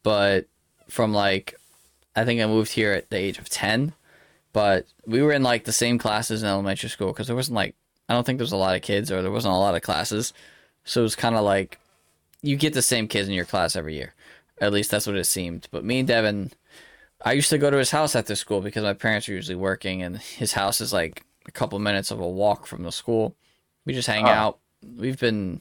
[0.08, 0.46] but
[0.88, 1.54] from like
[2.16, 3.92] I think I moved here at the age of ten.
[4.54, 7.74] But we were in like the same classes in elementary school because there wasn't like
[8.08, 9.82] I don't think there was a lot of kids or there wasn't a lot of
[9.82, 10.32] classes,
[10.84, 11.78] so it was kind of like
[12.42, 14.14] you get the same kids in your class every year.
[14.60, 15.68] At least that's what it seemed.
[15.70, 16.52] But me and Devin,
[17.24, 20.02] I used to go to his house after school because my parents were usually working,
[20.02, 23.36] and his house is like a couple minutes of a walk from the school.
[23.84, 24.28] We just hang Oh.
[24.42, 24.58] out.
[24.96, 25.60] We've been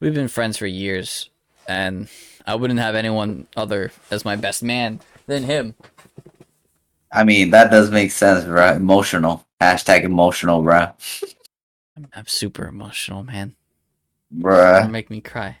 [0.00, 1.28] we've been friends for years,
[1.66, 2.08] and
[2.48, 5.74] I wouldn't have anyone other as my best man than him.
[7.12, 8.72] I mean, that does make sense, bro.
[8.72, 9.44] Emotional.
[9.60, 10.88] Hashtag emotional, bro.
[11.94, 13.54] I'm, I'm super emotional, man.
[14.34, 14.90] Bruh.
[14.90, 15.58] Make me cry.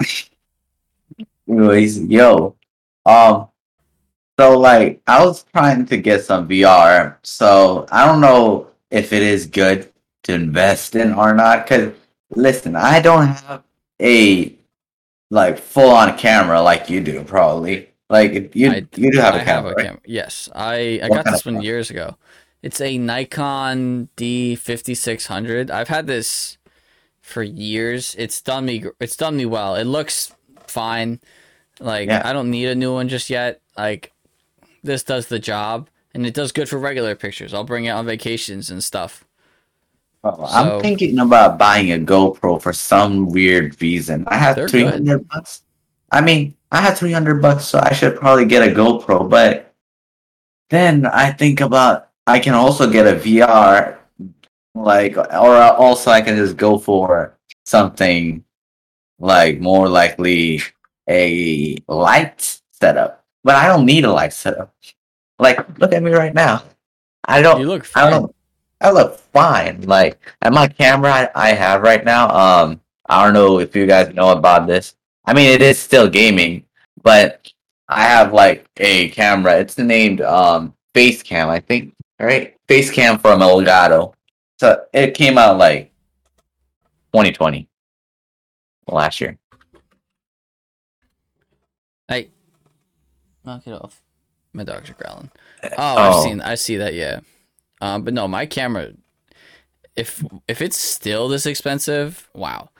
[1.48, 2.56] Anyways, yo,
[3.04, 3.48] um,
[4.38, 9.22] so like I was trying to get some VR, so I don't know if it
[9.22, 11.66] is good to invest in or not.
[11.66, 11.92] Cause
[12.30, 13.62] listen, I don't have
[14.00, 14.54] a
[15.30, 17.88] like full on camera like you do, probably.
[18.08, 19.84] Like you I- you do have I a camera, right?
[19.86, 20.00] camera.
[20.04, 21.64] Yes, I I What got this one camera?
[21.64, 22.16] years ago.
[22.62, 25.70] It's a Nikon D5600.
[25.70, 26.58] I've had this
[27.20, 28.14] for years.
[28.18, 29.76] It's done me it's done me well.
[29.76, 30.34] It looks
[30.66, 31.20] fine.
[31.78, 32.22] Like Yeah.
[32.24, 33.60] I don't need a new one just yet.
[33.78, 34.12] Like
[34.82, 37.54] this does the job and it does good for regular pictures.
[37.54, 39.24] I'll bring it on vacations and stuff.
[40.22, 44.24] Oh, So- I'm thinking about buying a GoPro for some weird reason.
[44.28, 45.62] I have They're three hundred bucks.
[46.12, 49.28] I mean, I have three hundred bucks, so I should probably get a GoPro.
[49.28, 49.72] But
[50.68, 53.96] then I think about I can also get a VR,
[54.74, 58.44] like, or also I can just go for something
[59.18, 60.60] like more likely
[61.08, 63.24] a light setup.
[63.42, 64.74] But I don't need a light setup.
[65.38, 66.62] Like, look at me right now.
[67.24, 67.60] I don't.
[67.60, 68.34] You look I don't.
[68.80, 69.82] I look fine.
[69.82, 72.28] Like at my camera I, I have right now.
[72.30, 74.94] Um, I don't know if you guys know about this.
[75.24, 76.64] I mean, it is still gaming,
[77.02, 77.46] but
[77.88, 79.58] I have like a camera.
[79.58, 81.94] It's named um Facecam, I think.
[82.18, 84.14] Right, Facecam from Elgato.
[84.58, 85.90] So it came out like
[87.12, 87.66] 2020,
[88.88, 89.38] last year.
[92.08, 92.28] Hey.
[93.44, 94.02] Knock it off.
[94.52, 95.30] My dogs are growling.
[95.64, 95.96] Oh, Oh.
[96.18, 96.40] I've seen.
[96.42, 96.92] I see that.
[96.94, 97.20] Yeah.
[97.80, 98.92] Um, but no, my camera.
[99.96, 102.70] If if it's still this expensive, wow.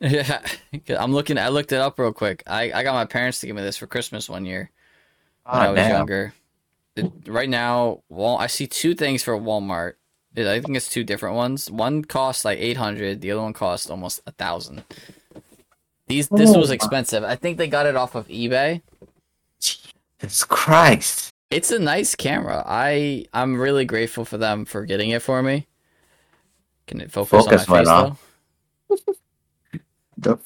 [0.00, 0.40] Yeah,
[0.98, 1.38] I'm looking.
[1.38, 2.42] I looked it up real quick.
[2.46, 4.70] I, I got my parents to give me this for Christmas one year
[5.44, 5.90] when I Oh, was damn.
[5.90, 6.34] younger.
[6.96, 9.94] It, right now, Wal- I see two things for Walmart.
[10.36, 11.70] It- I think it's two different ones.
[11.70, 13.20] One costs like eight hundred.
[13.20, 14.84] The other one costs almost a thousand.
[16.06, 16.74] These this was Oh.
[16.74, 17.24] expensive.
[17.24, 18.82] I think they got it off of eBay.
[19.60, 21.32] Jesus Christ.
[21.50, 22.62] It's a nice camera.
[22.66, 25.66] I I'm really grateful for them for getting it for me.
[26.86, 28.34] Can it focus, Focus on my face off.
[28.88, 28.96] though?
[30.18, 30.38] The-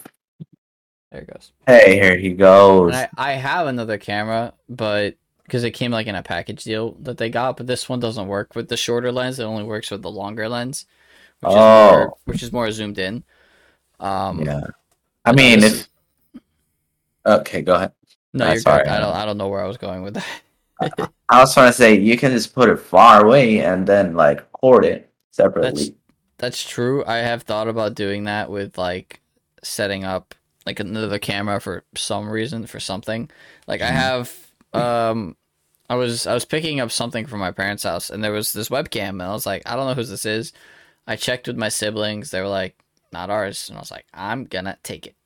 [1.10, 1.52] There it goes.
[1.66, 2.94] Hey, here he goes.
[2.94, 7.18] I, I have another camera, but because it came like in a package deal that
[7.18, 9.38] they got, but this one doesn't work with the shorter lens.
[9.38, 10.86] It only works with the longer lens,
[11.40, 11.90] which is Oh.
[11.90, 13.24] more which is more zoomed in.
[14.00, 14.62] Um, yeah.
[15.24, 15.88] I mean, this
[16.34, 16.40] if
[17.26, 17.92] okay, go ahead.
[18.32, 18.90] no, Ah, you're sorry, good.
[18.92, 20.26] I I don't I don't know where I was going with that.
[21.28, 24.40] I was trying to say you can just put it far away and then like
[24.40, 25.94] record it separately.
[26.38, 27.04] That's true.
[27.06, 29.20] I have thought about doing that with like
[29.62, 30.34] setting up
[30.66, 33.30] like another camera for some reason for something.
[33.66, 33.92] Like I Mhm.
[33.92, 35.36] have um
[35.90, 38.68] I was I was picking up something from my parents' house and there was this
[38.70, 40.52] webcam and I was like, I don't know whose this is.
[41.06, 42.30] I checked with my siblings.
[42.32, 42.76] They were like,
[43.12, 43.68] not ours.
[43.68, 45.16] And I was like, I'm gonna take it.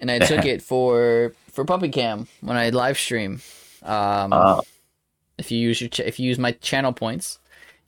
[0.00, 3.40] and I took it for for Puppy Cam when I live stream.
[3.82, 4.62] Um, Uh,
[5.38, 7.38] if you use your ch- if you use my channel points,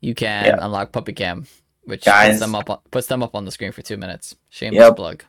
[0.01, 0.59] you can Yeah.
[0.64, 1.47] unlock Puppy Cam,
[1.84, 2.28] which Guys.
[2.30, 4.36] puts them up on, puts them up on the screen for two minutes.
[4.51, 4.97] Shameless Yep.
[4.97, 5.24] plug.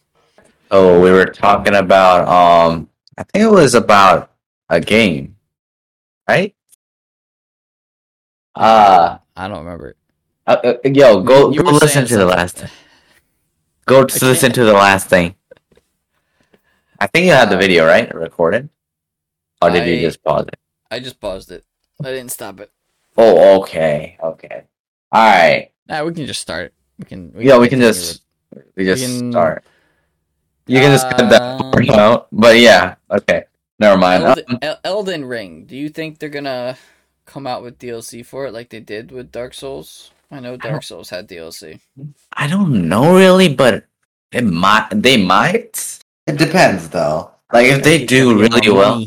[0.72, 4.32] Oh, we were talking about um, I think it was about
[4.70, 5.38] a game,
[6.28, 6.56] right?
[8.56, 9.96] Uh, I don't remember.
[10.48, 12.66] uh, uh, yo, go You go listen to the last.
[13.86, 15.36] Go to listen to the last thing.
[17.00, 18.70] I think you had the Uh, video right recorded,
[19.62, 20.58] or did you just pause it?
[20.90, 21.66] I just paused it.
[22.04, 22.72] I didn't stop it.
[23.18, 24.64] Oh, okay, okay.
[25.12, 25.72] All right.
[25.88, 26.74] Nah, we can just start.
[27.00, 27.32] We can.
[27.38, 28.24] Yeah, we can continue just
[28.76, 29.64] we just start.
[30.68, 33.46] You can just cut that Uh, part out, but yeah, okay.
[33.80, 34.24] Never mind.
[34.24, 35.66] Elden, Um, Elden Ring.
[35.66, 36.78] Do you think they're gonna
[37.26, 40.12] come out with DLC for it like they did with Dark Souls?
[40.32, 41.80] I know Dark Souls had DLC.
[42.34, 43.86] I don't know really, but
[44.32, 44.90] it might.
[44.92, 46.00] They might.
[46.28, 47.32] It depends though.
[47.54, 49.06] Like if they do really well,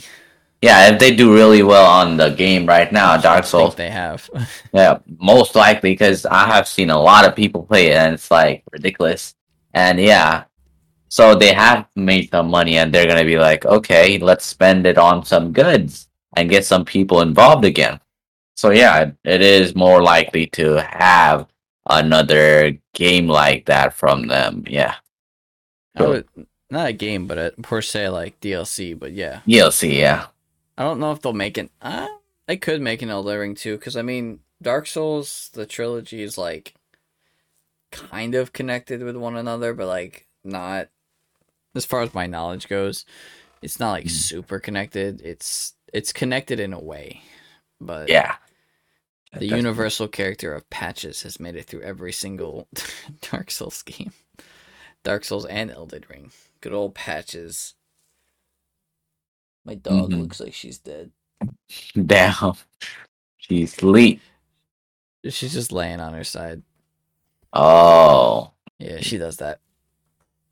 [0.63, 0.93] yeah.
[0.93, 4.29] If they do really well on the game right now, Dark Souls, they have.
[4.73, 8.31] yeah, most likely because I have seen a lot of people play it and it's
[8.31, 9.35] like ridiculous.
[9.75, 10.45] And yeah,
[11.09, 14.99] so they have made some money and they're gonna be like, okay, let's spend it
[14.99, 18.01] on some goods and get some people involved again.
[18.57, 21.47] So yeah, it is more likely to have
[21.89, 24.65] another game like that from them.
[24.67, 24.97] Yeah.
[25.99, 26.29] Would,
[26.71, 28.99] not a game, but a per se like DLC.
[28.99, 30.27] But yeah, DLC, yeah.
[30.79, 31.71] I don't know if they'll make it.
[31.83, 32.07] Uh,
[32.47, 36.39] they could make an Elden Ring too, because I mean, Dark Souls, the trilogy is
[36.39, 36.75] like
[37.91, 40.89] kind of connected with one another, but like not
[41.75, 43.05] as far as my knowledge goes.
[43.61, 44.11] It's not like Mm.
[44.11, 45.21] super connected.
[45.21, 47.23] It's it's connected in a way,
[47.81, 48.37] but Yeah.
[49.33, 52.69] the universal character of patches has made it through every single
[53.33, 54.13] Dark Souls game.
[55.03, 56.31] Dark Souls and Elden Ring.
[56.61, 57.75] Good old patches.
[59.69, 60.21] My dog Mhm.
[60.23, 61.11] looks like she's dead.
[61.95, 62.55] Damn.
[63.37, 64.23] She's sleep.
[65.29, 66.63] She's just laying on her side.
[67.53, 68.53] Oh.
[68.79, 69.61] Yeah, she does that.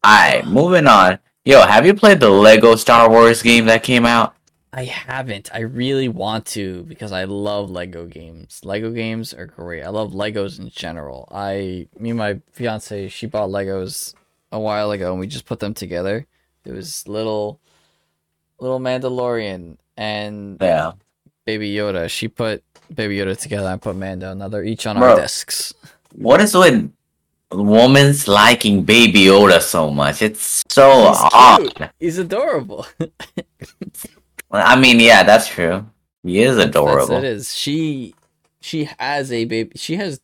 [0.07, 1.19] Alright, moving on.
[1.47, 4.35] Yo, have you played the Lego Star Wars game that came out?
[4.71, 5.49] I haven't.
[5.55, 8.61] I really want to because I love Lego games.
[8.65, 9.83] Lego games are great.
[9.83, 11.27] I love Legos in general.
[11.31, 14.13] I, me and my fiance, she bought Legos
[14.53, 16.27] a while ago, and we just put them together.
[16.67, 17.61] It was little,
[18.59, 20.93] little Mandalorian and Yeah.
[21.45, 22.09] Baby Yoda.
[22.11, 22.63] She put
[22.95, 23.69] Baby Yoda together.
[23.69, 24.35] I put Mando.
[24.35, 25.11] Now they're each on Bro.
[25.11, 25.73] our desks.
[26.13, 26.91] What is with
[27.53, 30.23] women's liking Baby Yoda so much?
[30.23, 31.75] It's so He's odd.
[31.75, 31.91] cute.
[32.01, 32.87] He's adorable.
[34.51, 35.87] I mean, yeah, that's true.
[36.23, 37.07] He is adorable.
[37.07, 37.55] That's, it is.
[37.55, 38.15] She
[38.61, 39.73] she has a baby.
[39.77, 40.21] She has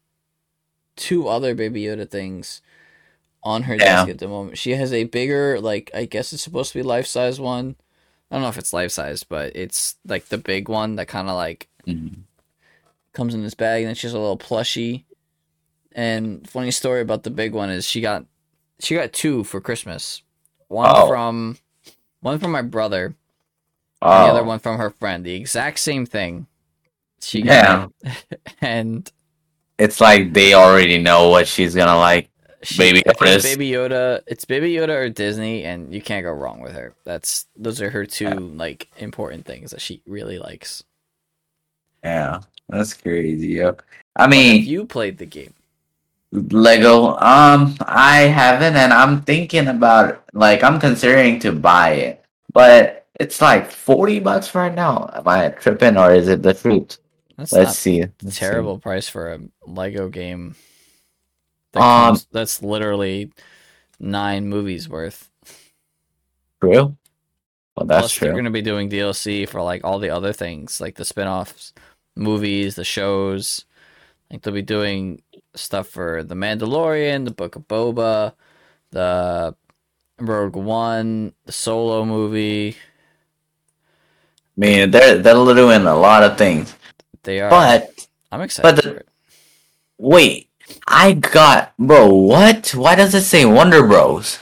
[0.96, 2.60] two other Baby Yoda things
[3.44, 3.84] on her Yeah.
[3.84, 4.58] desk at the moment.
[4.58, 7.76] She has a bigger, like I guess it's supposed to be life size one.
[8.32, 11.28] I don't know if it's life size, but it's like the big one that kind
[11.28, 12.22] of like Mhm.
[13.12, 15.04] comes in this bag, and then she has a little plushie.
[15.94, 18.24] And funny story about the big one is she got
[18.80, 20.22] she got two for Christmas.
[20.68, 21.08] One Oh.
[21.08, 21.58] from
[22.20, 23.14] one from my brother, and
[24.00, 25.26] Oh, the other one from her friend.
[25.26, 26.46] The exact same thing.
[27.20, 27.88] She Yeah.
[28.02, 28.16] got,
[28.62, 29.12] and
[29.78, 32.30] it's like they already know what she's gonna like.
[32.62, 33.42] She, Baby Yoda.
[33.42, 34.22] Baby Yoda.
[34.26, 36.94] It's Baby Yoda or Disney, and you can't go wrong with her.
[37.04, 40.84] That's those are her two like important things that she really likes.
[42.04, 43.76] Yeah, that's crazy, yo.
[44.16, 45.54] I Have mean, you played the game?
[46.32, 47.16] Lego.
[47.18, 53.40] Um, I haven't, and I'm thinking about like I'm considering to buy it, but it's
[53.40, 55.10] like forty bucks right now.
[55.14, 56.98] Am I tripping, or is it the truth?
[57.36, 58.04] That's Let's see.
[58.22, 58.46] Let's see.
[58.46, 60.56] terrible price for a Lego game.
[61.72, 63.32] That Um, comes, that's literally
[63.98, 65.30] nine movies worth.
[66.60, 66.96] True.
[67.76, 70.80] Well, that's Plus, they're going to be doing DLC for like all the other things,
[70.80, 71.72] like the spin-offs,
[72.14, 73.64] movies, the shows.
[74.30, 75.22] Like they'll be doing
[75.54, 78.34] stuff for the Mandalorian, the Book of Boba,
[78.90, 79.54] the
[80.18, 82.76] Rogue One, the Solo movie.
[84.56, 86.74] I mean, they're they're doing a lot of things,
[87.22, 87.48] They are.
[87.50, 89.08] but I'm excited but the- for it.
[89.98, 90.50] wait,
[90.86, 92.12] I got bro.
[92.12, 92.70] What?
[92.74, 94.38] Why does it say Warner Bros?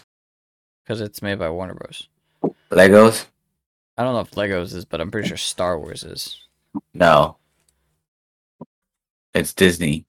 [0.85, 2.09] because it's made by Warner Bros.
[2.73, 3.27] Legos?
[3.97, 6.37] I don't know if Legos is, but I'm pretty sure Star Wars is,
[6.95, 7.37] No.
[9.35, 10.05] It's Disney.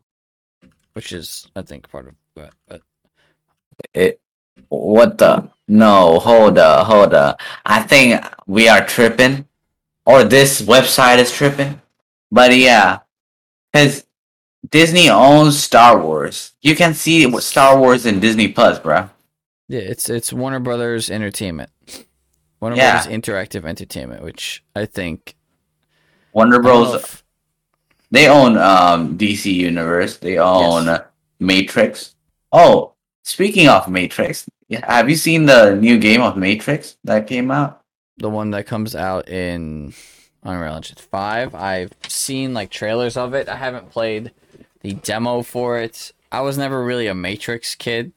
[0.94, 2.16] which is I think part of.
[2.34, 2.82] But, but
[3.94, 4.20] It.
[4.70, 5.50] What the?
[5.68, 7.40] No, hold up, hold up.
[7.66, 9.46] I think we are tripping,
[10.06, 11.82] or this website is tripping.
[12.32, 13.00] But yeah,
[13.72, 14.06] because
[14.72, 16.54] Disney owns Star Wars.
[16.62, 19.10] You can see what Star Wars in Disney Plus, bro.
[19.68, 21.70] yeah, it's it's Warner Brothers Entertainment.
[22.62, 23.04] Warner Yeah.
[23.04, 25.36] Brothers Interactive Entertainment, which I think
[26.34, 26.94] Warner Bros.
[26.96, 27.24] if-
[28.12, 30.18] They own um DC Universe.
[30.18, 31.00] They own
[31.40, 32.16] Matrix.
[32.52, 32.94] Oh,
[33.24, 34.46] speaking of Matrix,
[34.84, 37.80] have you seen the new game of Matrix that came out?
[38.18, 39.94] the one that comes out in
[40.44, 41.56] Unreal Engine 5.
[41.56, 43.50] I've seen like trailers of it.
[43.50, 44.32] I haven't played
[44.82, 46.12] the demo for it.
[46.32, 48.14] I was never really a Matrix kid.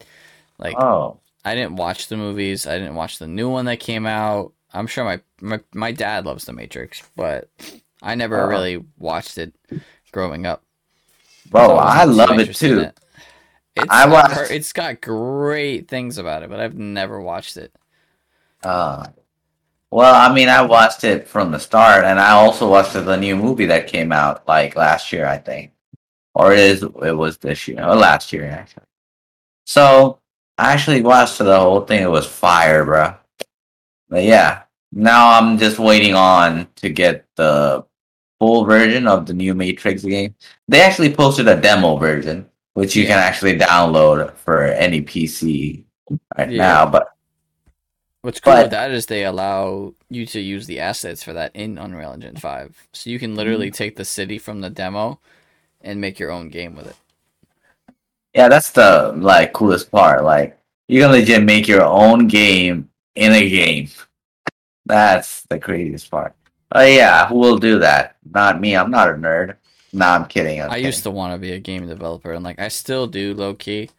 [0.58, 2.66] Like Oh, I didn't watch the movies.
[2.66, 4.52] I didn't watch the new one that came out.
[4.72, 7.48] I'm sure my my, my dad loves the Matrix, but
[8.02, 8.46] I never Oh.
[8.46, 9.54] really watched it
[10.12, 10.62] growing up.
[11.50, 12.80] bro, I wasn't love it too.
[12.80, 13.00] It.
[13.76, 14.32] It's I watched...
[14.32, 17.72] Heard, it's got great things about it, but I've never watched it.
[18.62, 19.08] Uh,
[19.90, 23.36] well, I mean, I watched it from the start, and I also watched the new
[23.36, 25.72] movie that came out like last year, I think,
[26.34, 28.84] or it is it was this year or last year actually.
[29.66, 30.18] So
[30.58, 32.02] I actually watched the whole thing.
[32.02, 33.14] It was fire, bro.
[34.08, 34.62] But yeah,
[34.92, 37.84] now I'm just waiting on to get the
[38.38, 40.34] full version of the new Matrix game.
[40.68, 45.84] They actually posted a demo version, which you can actually download for any PC
[46.36, 46.58] right Yeah.
[46.58, 46.86] now.
[46.90, 47.08] But
[48.22, 51.50] What's cool But- with that is they allow you to use the assets for that
[51.54, 52.88] in Unreal Engine 5.
[52.94, 53.74] So you can literally Mm-hmm.
[53.74, 55.20] take the city from the demo
[55.84, 56.96] and make your own game with it.
[58.34, 60.24] Yeah, that's the like coolest part.
[60.24, 60.58] Like
[60.88, 63.88] you can legit make your own game in a game.
[64.86, 66.34] That's the craziest part.
[66.72, 68.16] Oh yeah, who will do that?
[68.32, 68.76] Not me.
[68.76, 69.56] I'm not a nerd.
[69.92, 70.60] No, I'm kidding.
[70.60, 73.34] I'm I used to want to be a game developer, and like I still do,
[73.34, 73.90] low key.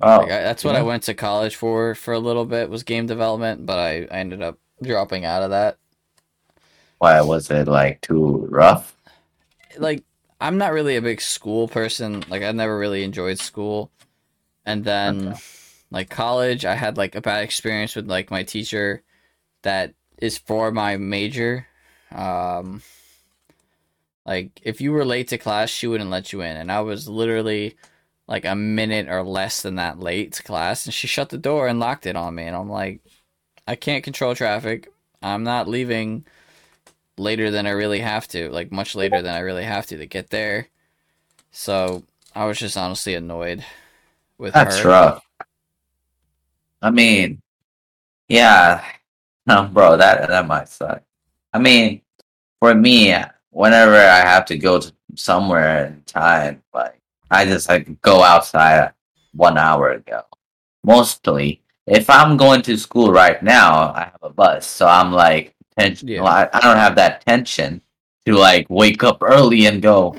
[0.00, 2.82] Oh, Like, I, that's what I went to college for for a little bit was
[2.82, 5.78] game development, but I, I ended up dropping out of that.
[6.98, 8.96] why was it like too rough?
[9.78, 10.04] Like
[10.42, 12.24] I'm not really a big school person.
[12.28, 13.92] Like I never really enjoyed school,
[14.66, 15.40] and then Okay.
[15.90, 19.02] like college, I had like a bad experience with like my teacher
[19.62, 21.66] that is for my major.
[22.12, 22.82] Um,
[24.24, 27.08] like if you were late to class, she wouldn't let you in, and I was
[27.08, 27.76] literally
[28.28, 31.68] like a minute or less than that late to class, and she shut the door
[31.68, 33.00] and locked it on me, and I'm like,
[33.68, 34.88] I can't control traffic.
[35.22, 36.26] I'm not leaving
[37.18, 40.06] later than I really have to, like much later than I really have to to
[40.06, 40.68] get there.
[41.50, 42.04] So
[42.34, 43.64] I was just honestly annoyed
[44.38, 44.64] with that.
[44.64, 44.88] That's her.
[44.88, 45.24] rough.
[46.80, 47.40] I mean,
[48.28, 48.84] yeah,
[49.46, 51.02] no, bro, that that might suck.
[51.52, 52.00] I mean,
[52.58, 53.14] for me,
[53.50, 56.98] whenever I have to go to somewhere in time, like
[57.30, 58.92] I just like go outside
[59.34, 60.22] one hour ago.
[60.82, 65.51] Mostly, if I'm going to school right now, I have a bus, so I'm like
[65.78, 66.08] tension.
[66.08, 66.24] Yeah.
[66.24, 67.80] I, I don't have that tension
[68.26, 70.16] to like wake up early and go.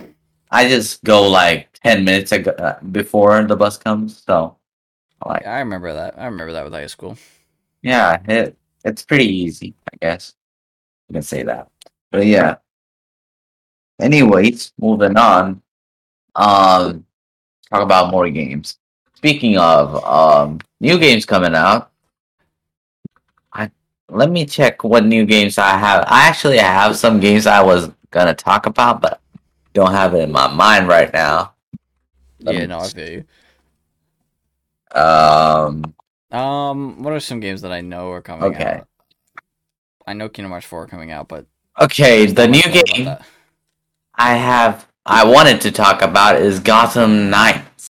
[0.51, 4.23] I just go like ten minutes ago, uh, before the bus comes.
[4.23, 4.57] So,
[5.25, 6.17] like, I remember that.
[6.17, 7.17] I remember that with high school.
[7.81, 10.33] yeah, it it's pretty easy, I guess.
[11.09, 11.69] You can say that.
[12.11, 12.57] But yeah.
[13.99, 15.61] Anyways, moving on.
[16.35, 17.05] Um
[17.69, 18.77] talk about more games.
[19.15, 21.92] Speaking of um new games coming out.
[24.13, 26.03] Let me check what new games I have.
[26.07, 29.19] I actually have some games I was gonna talk about, but
[29.73, 31.53] don't have it in my mind right now.
[32.41, 33.25] Let yeah, no, I feel you.
[34.99, 35.93] Um
[36.31, 38.79] Um, what are some games that I know are coming Okay.
[38.79, 38.87] out?
[40.05, 41.45] I know Kingdom Hearts 4 coming out, but
[41.79, 43.17] okay, the new much more about game.
[44.15, 47.87] I have I wanted to talk about is Gotham Knights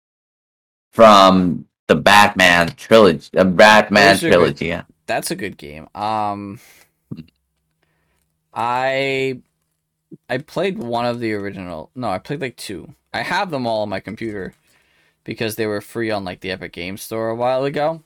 [0.93, 4.69] from the Batman trilogy, the Batman trilogy.
[4.69, 4.85] good.
[5.09, 5.89] That's a good game.
[5.95, 6.61] Um,
[8.55, 9.41] I
[10.29, 11.91] I played one of the original.
[11.95, 12.95] No, I played like two.
[13.13, 14.55] I have them all on my computer
[15.25, 18.03] because they were free on like the Epic Game Store a while ago.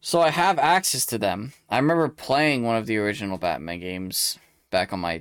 [0.00, 1.52] So I have access to them.
[1.68, 4.38] I remember playing one of the original Batman games
[4.70, 5.18] back on my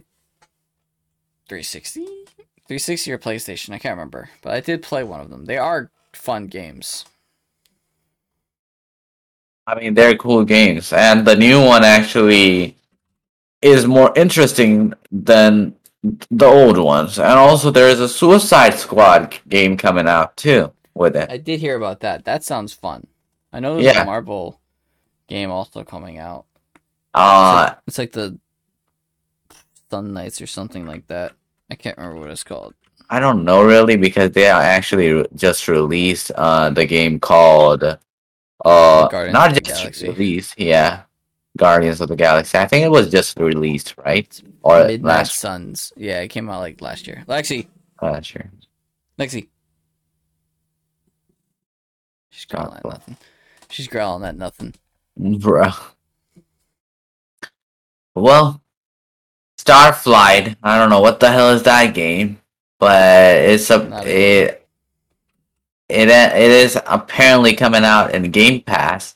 [1.49, 2.05] 360,
[2.67, 3.73] 360 or PlayStation.
[3.73, 5.45] I can't remember, but I did play one of them.
[5.45, 7.05] They are fun games.
[9.69, 12.75] I mean, they're cool games, and the new one actually
[13.61, 15.75] is more interesting than
[16.31, 17.19] the old ones.
[17.19, 21.29] And also, there is a Suicide Squad game coming out too with it.
[21.29, 22.25] I did hear about that.
[22.25, 23.07] That sounds fun.
[23.53, 24.03] I know there's Yeah.
[24.03, 24.59] a Marvel
[25.27, 26.45] game also coming out.
[27.13, 28.39] Uh, It's like the
[29.91, 31.33] Sun Knights or something like that.
[31.69, 32.73] I can't remember what it's called.
[33.09, 37.83] I don't know really because they actually just released uh the game called
[38.65, 40.09] uh Guardians not just Galaxy.
[40.09, 41.03] released, yeah.
[41.57, 42.57] Guardians of the Galaxy.
[42.57, 44.41] I think it was just released, right?
[44.61, 45.91] Or Midnight last Suns.
[45.95, 47.23] Yeah, it came out like last year.
[47.27, 47.67] Lexi,
[48.01, 48.51] last year.
[49.17, 49.47] Lexi.
[52.29, 53.17] She's growling at nothing.
[53.69, 54.73] She's growling at nothing.
[55.17, 55.71] Bro.
[58.15, 58.61] well,
[59.59, 60.55] Starflight.
[60.63, 62.39] I don't know what the hell is that game,
[62.79, 64.58] but it's a it
[65.89, 69.15] it it is apparently coming out in Game Pass.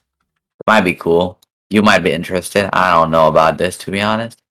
[0.60, 1.40] It Might be cool.
[1.70, 2.70] You might be interested.
[2.74, 4.42] I don't know about this to be honest,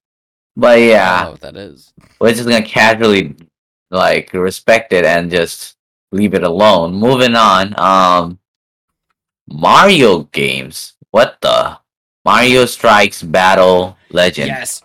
[0.57, 1.93] but I don't yeah, know what that is.
[2.20, 3.37] we're just gonna casually
[3.91, 5.77] like respect it and just
[6.12, 6.95] leave it alone.
[6.95, 7.79] Moving on.
[7.79, 8.39] Um,
[9.49, 10.95] Mario games.
[11.11, 11.79] What the?
[12.25, 14.49] Mario Strikes Battle Legend.
[14.49, 14.83] Yes.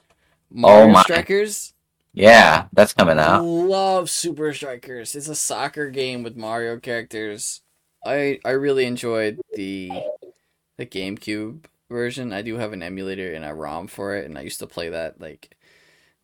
[0.49, 1.03] Mario my.
[1.03, 1.73] Strikers.
[2.17, 3.43] Yeah, that's coming out.
[3.43, 5.13] Love Super Strikers.
[5.13, 7.61] It's a soccer game with Mario characters.
[8.05, 9.91] I I really enjoyed the
[10.77, 12.33] the GameCube version.
[12.33, 14.89] I do have an emulator and a ROM for it, and I used to play
[14.89, 15.55] that like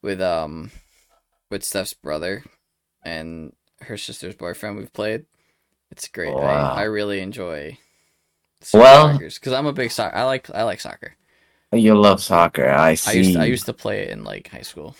[0.01, 0.71] with um
[1.51, 2.43] with Steph's brother
[3.03, 4.77] and her sister's boyfriend.
[4.77, 5.25] We've played.
[5.91, 6.33] It's great.
[6.33, 6.73] Wow.
[6.73, 7.77] I, I really enjoy.
[8.61, 10.15] Super Well- because I'm a big soccer.
[10.15, 11.15] I like I like soccer.
[11.71, 12.67] You love soccer.
[12.69, 13.11] I see.
[13.11, 14.95] I used to, I used to play it in like high school.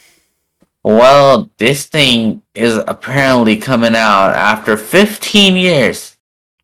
[0.84, 6.18] Well, this thing is apparently coming out after 15 years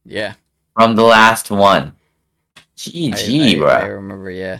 [0.04, 0.34] Yeah,
[0.76, 1.94] from the last one.
[2.76, 3.68] GG, I, bro.
[3.70, 4.30] I remember.
[4.32, 4.60] Yeah.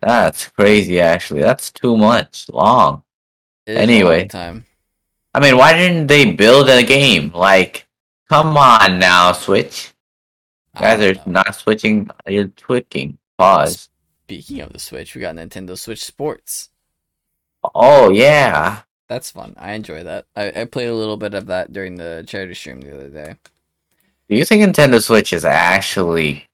[0.00, 1.40] That's crazy, actually.
[1.40, 3.02] That's too much long.
[3.66, 4.28] It is a long Anyway.
[4.28, 4.64] time.
[5.34, 7.32] I mean, why didn't they build a game?
[7.34, 7.86] Like,
[8.28, 9.92] come on now, Switch.
[10.74, 11.22] I Guys are know.
[11.42, 12.10] not switching.
[12.26, 13.18] You're twitching.
[13.36, 13.88] Pause.
[14.28, 16.68] Speaking of the Switch, we got Nintendo Switch Sports.
[17.74, 18.82] Oh, yeah.
[19.08, 19.54] That's fun.
[19.56, 20.26] I enjoy that.
[20.36, 23.36] I, I played a little bit of that during the charity stream the other day.
[24.28, 26.46] Do you think Nintendo Switch is actually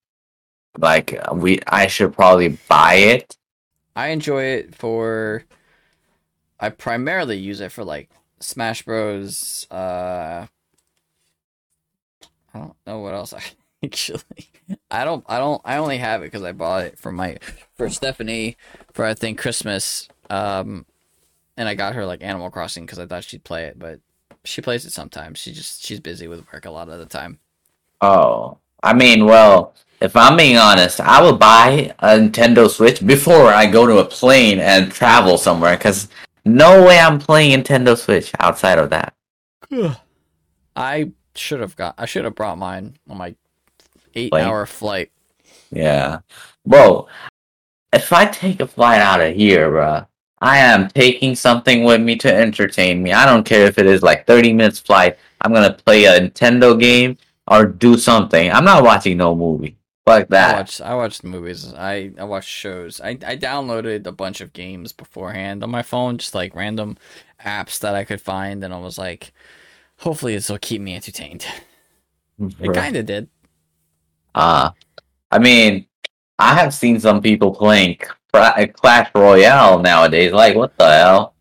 [0.79, 1.59] like we?
[1.67, 3.37] I should probably buy it.
[3.97, 5.43] I enjoy it for.
[6.61, 8.09] I primarily use it for like
[8.39, 9.67] Smash Bros.
[9.69, 10.47] Uh,
[12.55, 13.43] I don't know what else I
[13.85, 14.51] actually.
[14.91, 15.25] I don't.
[15.29, 15.61] I don't.
[15.65, 17.39] I only have it because I bought it for my
[17.77, 18.57] for Stephanie
[18.93, 20.09] for I think Christmas.
[20.31, 20.87] Um,
[21.57, 24.01] and I got her like Animal Crossing because I thought she'd play it, but
[24.45, 25.39] she plays it sometimes.
[25.39, 27.39] She just she's busy with work a lot of the time.
[28.01, 33.49] Oh, I mean, well, if I'm being honest, I would buy a Nintendo Switch before
[33.49, 35.77] I go to a plane and travel somewhere.
[35.77, 36.09] Cause
[36.45, 39.15] no way I'm playing Nintendo Switch outside of that.
[40.77, 41.95] I should have got.
[41.99, 43.35] I should have brought mine on my
[44.15, 44.45] eight Plane?
[44.45, 45.11] hour flight.
[45.71, 46.21] Yeah,
[46.67, 47.09] bro.
[47.93, 50.07] If I take a flight out of here, bruh,
[50.41, 53.13] I am taking something with me to entertain me.
[53.13, 55.17] I don't care if it is like 30 minutes flight.
[55.41, 57.17] I'm gonna play a Nintendo game
[57.49, 58.51] or do something.
[58.51, 59.77] I'm not watching no movie.
[60.07, 60.53] Fuck I that.
[60.53, 60.81] watched.
[60.81, 61.73] I watched movies.
[61.75, 63.01] I I watched shows.
[63.01, 66.99] I I downloaded a bunch of games beforehand on my phone, just like random
[67.45, 69.33] apps that I could find, and I was like,
[69.99, 71.47] hopefully this will keep me entertained.
[72.61, 73.29] It kind of did.
[74.35, 74.71] Uh,
[75.31, 75.87] I mean,
[76.39, 77.99] I have seen some people playing
[78.33, 80.33] Clash Royale nowadays.
[80.33, 81.35] Like, what the hell?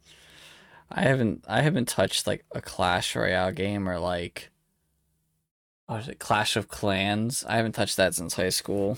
[0.92, 1.44] I haven't.
[1.48, 4.50] I haven't touched like a Clash Royale game or like.
[5.88, 6.20] What is it?
[6.20, 7.44] Clash of Clans.
[7.48, 8.98] I haven't touched that since high school.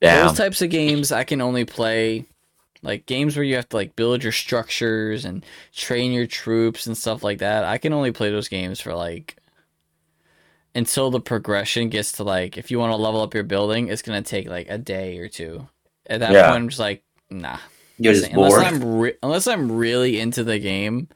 [0.00, 0.26] Damn.
[0.26, 2.26] Those types of games I can only play
[2.82, 6.96] like games where you have to like build your structures and train your troops and
[6.96, 7.64] stuff like that.
[7.64, 9.36] I can only play those games for like
[10.74, 14.02] until the progression gets to like if you want to level up your building, it's
[14.02, 15.68] gonna take like a day or two.
[16.06, 16.48] At that Yeah.
[16.50, 17.58] point, I'm just like, nah.
[17.98, 18.64] You're just unless bored.
[18.64, 21.08] I'm re- unless I'm really into the game,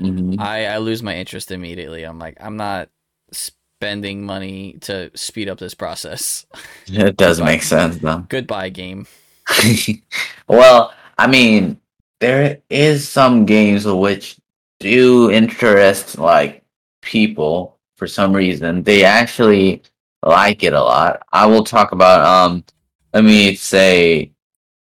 [0.00, 0.38] Mhm.
[0.40, 2.04] I I lose my interest immediately.
[2.04, 2.88] I'm like, I'm not
[3.32, 6.46] spending money to speed up this process.
[6.86, 8.24] It does make sense, though.
[8.28, 9.06] Goodbye, game.
[10.48, 11.78] well, I mean,
[12.20, 14.36] there is some games which
[14.80, 16.62] do interest like
[17.02, 18.82] people for some reason.
[18.82, 19.80] They actually
[20.24, 21.22] like it a lot.
[21.32, 22.64] I will talk about um
[23.14, 24.32] let me say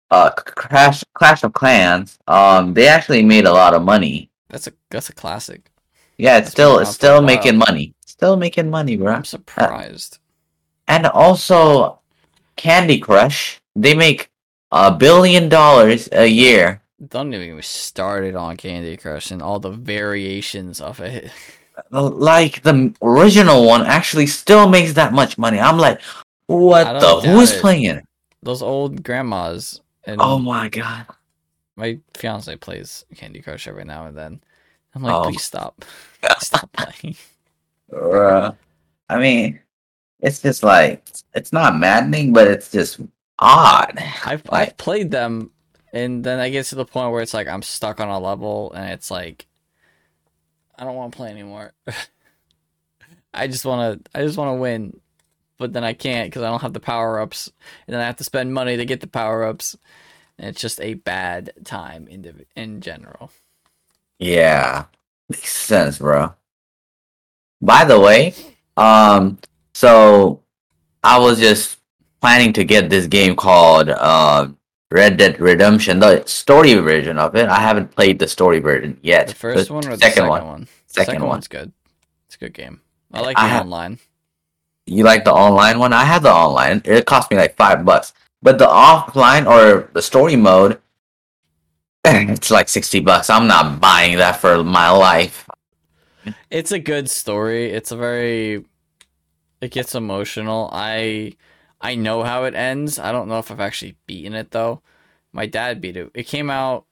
[0.09, 2.17] uh Crash Clash of Clans.
[2.29, 4.29] Um they actually made a lot of money.
[4.47, 5.69] That's a that's a classic.
[6.17, 7.93] Yeah, it's That's still it's around for a still making money.
[8.05, 9.11] Still making money, bro.
[9.11, 10.19] I'm surprised.
[10.87, 11.99] And also
[12.55, 13.59] Candy Crush.
[13.75, 14.31] They make
[14.71, 19.59] a billion dollars a year Don't even get me started on Candy Crush and all
[19.59, 21.31] the variations of it.
[21.91, 25.59] like the original one actually still makes that much money.
[25.59, 26.01] I'm like,
[26.47, 27.21] what the?
[27.29, 27.61] Who is it.
[27.61, 28.05] playing it?
[28.41, 31.05] Those old grandmas and Oh my god!
[31.75, 34.41] my fiance plays Candy Crush every now and then.
[34.95, 35.23] I'm like, Oh.
[35.23, 35.83] please stop,
[36.39, 37.15] stop playing.
[37.91, 38.55] Bruh.
[39.09, 39.59] I mean,
[40.19, 42.99] it's just like it's not maddening, but it's just
[43.39, 43.97] odd.
[44.25, 45.51] I've Like- I've played them,
[45.93, 48.71] and then I get to the point where it's like I'm stuck on a level,
[48.73, 49.47] and it's like
[50.77, 51.73] I don't want to play anymore.
[53.33, 54.99] I just want to I just want to win.
[55.57, 57.51] but then I can't because I don't have the power ups,
[57.87, 59.77] and then I have to spend money to get the power ups.
[60.37, 63.31] And it's just a bad time in in general.
[64.19, 64.85] Yeah,
[65.29, 66.33] makes sense, bro.
[67.61, 68.33] By the way,
[68.77, 69.37] um,
[69.73, 70.41] so
[71.03, 71.77] I was just
[72.21, 74.49] planning to get this game called uh,
[74.93, 77.49] Red Dead Redemption, the story version of it.
[77.49, 79.27] I haven't played the story version yet.
[79.27, 80.45] The first one or the second, second one?
[80.45, 80.67] one?
[80.85, 81.29] Second, second one.
[81.29, 81.71] one's good.
[82.27, 82.79] It's a good game.
[83.11, 83.97] I like the online.
[84.85, 85.93] You like the online one?
[85.93, 86.83] I have the online.
[86.85, 88.13] It cost me like five bucks.
[88.43, 90.79] But the offline or the story mode,
[92.05, 93.31] it's like sixty bucks.
[93.31, 95.49] I'm not buying that for my life.
[96.51, 97.71] It's a good story.
[97.71, 98.63] It's a very
[99.59, 100.69] it gets emotional.
[100.71, 101.33] I
[101.83, 102.97] I know how it ends.
[102.97, 104.81] I don't know if I've actually beaten it though.
[105.31, 106.09] My dad beat it.
[106.15, 106.85] It came out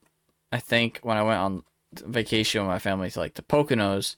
[0.51, 1.63] I think when I went on
[1.93, 4.15] vacation with my family to like the Poconos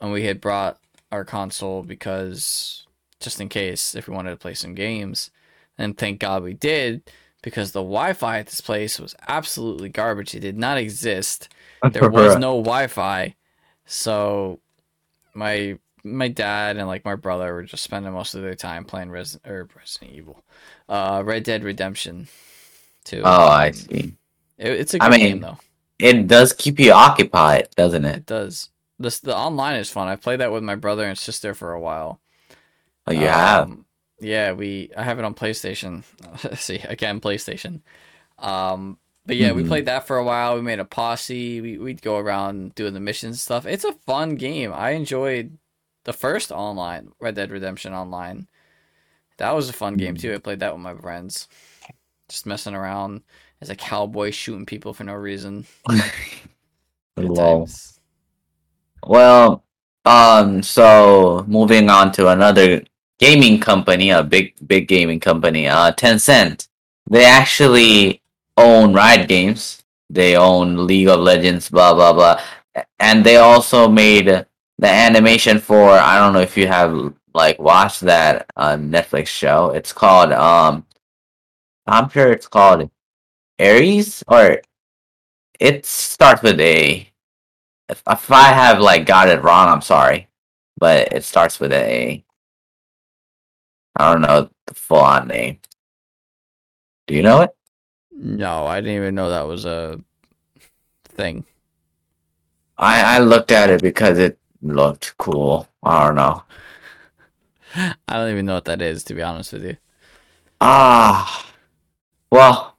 [0.00, 0.78] and we had brought
[1.10, 2.86] our console because
[3.20, 5.30] just in case if we wanted to play some games.
[5.78, 7.02] And thank God we did
[7.42, 10.34] because the Wi-Fi at this place was absolutely garbage.
[10.34, 11.48] It did not exist.
[11.90, 13.34] There was no Wi-Fi.
[13.86, 14.60] So
[15.34, 19.10] my my dad and like my brother were just spending most of their time playing
[19.10, 20.44] Res- or Resident Evil,
[20.88, 22.28] uh, Red Dead Redemption,
[23.04, 23.22] too.
[23.24, 24.14] Oh, I see.
[24.58, 25.58] It, it's a good I mean, game though.
[25.98, 28.16] It does keep you occupied, doesn't it?
[28.16, 28.70] It does.
[28.98, 30.08] This the online is fun.
[30.08, 32.20] I played that with my brother and sister for a while.
[33.06, 33.78] Oh, you um, have?
[34.20, 34.90] Yeah, we.
[34.96, 36.04] I have it on PlayStation.
[36.56, 37.80] see again, PlayStation.
[38.38, 39.56] Um, but yeah, mm-hmm.
[39.58, 40.56] we played that for a while.
[40.56, 41.60] We made a posse.
[41.60, 43.66] We we'd go around doing the missions stuff.
[43.66, 44.72] It's a fun game.
[44.72, 45.58] I enjoyed
[46.04, 48.48] the first online Red Dead Redemption Online.
[49.38, 50.34] That was a fun game too.
[50.34, 51.48] I played that with my friends,
[52.28, 53.22] just messing around
[53.60, 55.66] as a cowboy shooting people for no reason.
[57.16, 58.00] Good times.
[59.04, 59.64] Well,
[60.04, 62.82] um, so moving on to another
[63.18, 66.68] gaming company, a big big gaming company, uh, Tencent.
[67.10, 68.22] They actually
[68.56, 69.82] own Riot Games.
[70.10, 72.40] They own League of Legends, blah blah blah,
[73.00, 74.46] and they also made
[74.82, 75.90] the animation for.
[75.90, 79.70] I don't know if you have like watched that uh, Netflix show.
[79.70, 80.84] It's called um,
[81.86, 82.90] I'm sure it's called
[83.58, 84.60] Aries or
[85.60, 87.08] it starts with a.
[87.88, 90.28] If, if I have like got it wrong, I'm sorry,
[90.78, 92.24] but it starts with a.
[93.96, 95.60] I don't know the full on name.
[97.06, 97.50] Do you know it?
[98.10, 100.00] No, I didn't even know that was a
[101.04, 101.44] thing.
[102.78, 105.68] I I looked at it because it looked cool.
[105.82, 106.44] I don't know.
[107.76, 109.76] I don't even know what that is, to be honest with you.
[110.60, 111.46] Ah,
[112.30, 112.76] well,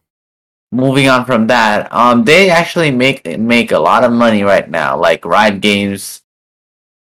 [0.71, 4.97] moving on from that, um, they actually make make a lot of money right now.
[4.97, 6.21] Like Riot Games,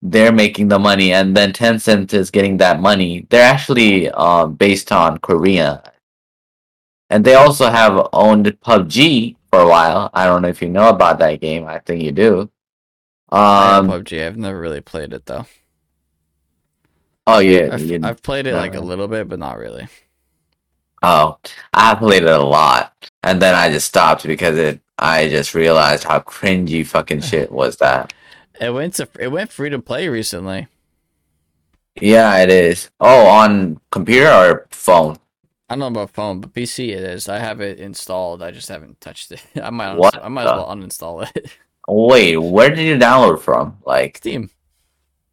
[0.01, 3.27] they're making the money, and then Tencent is getting that money.
[3.29, 5.83] They're actually um based on Korea,
[7.09, 10.09] and they also have owned PUBG for a while.
[10.13, 11.65] I don't know if you know about that game.
[11.67, 12.49] I think you do.
[13.29, 14.25] Um, PUBG.
[14.25, 15.45] I've never really played it though.
[17.27, 19.87] Oh yeah, I've, I've played it like a little bit, but not really.
[21.01, 21.37] Oh,
[21.73, 24.79] I played it a lot, and then I just stopped because it.
[24.97, 28.13] I just realized how cringy fucking shit was that.
[28.61, 30.67] It went to it went free to play recently.
[31.99, 32.89] Yeah, it is.
[32.99, 35.17] Oh, on computer or phone?
[35.69, 37.27] I don't know about phone, but PC it is.
[37.27, 38.43] I have it installed.
[38.43, 39.43] I just haven't touched it.
[39.61, 39.95] I might.
[39.95, 41.51] What I might as well uninstall it.
[41.87, 43.77] Wait, where did you download from?
[43.85, 44.49] Like Steam.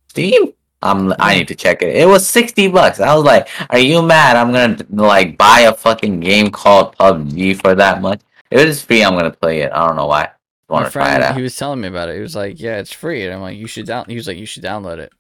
[0.08, 0.52] Steam.
[0.82, 1.14] I'm.
[1.18, 1.94] I need to check it.
[1.94, 2.98] It was sixty bucks.
[2.98, 4.36] I was like, "Are you mad?
[4.36, 8.82] I'm gonna like buy a fucking game called PUBG for that much." If it is
[8.82, 9.72] free, I'm gonna play it.
[9.72, 10.30] I don't know why.
[10.68, 12.16] I My friend, he was telling me about it.
[12.16, 14.38] He was like, "Yeah, it's free," and I'm like, "You should down." He was like,
[14.38, 15.12] "You should download it,"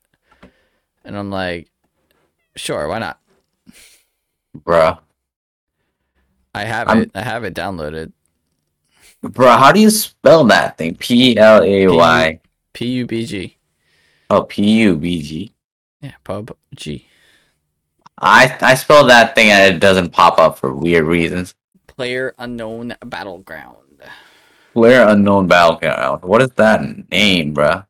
[1.04, 1.68] and I'm like,
[2.56, 3.20] "Sure, why not?"
[4.56, 4.98] Bruh.
[6.54, 7.02] I have I'm...
[7.02, 7.10] it.
[7.14, 8.12] I have it downloaded.
[9.22, 10.96] Bro, how do you spell that thing?
[10.96, 12.40] P L A Y.
[12.72, 13.56] P U B G.
[14.30, 15.54] Oh, P U B G.
[16.00, 17.06] Yeah, pub G.
[18.18, 21.54] I I spell that thing and it doesn't pop up for weird reasons.
[21.86, 23.76] Player unknown battleground.
[24.72, 26.22] Player unknown battleground.
[26.22, 27.84] What is that name, bro?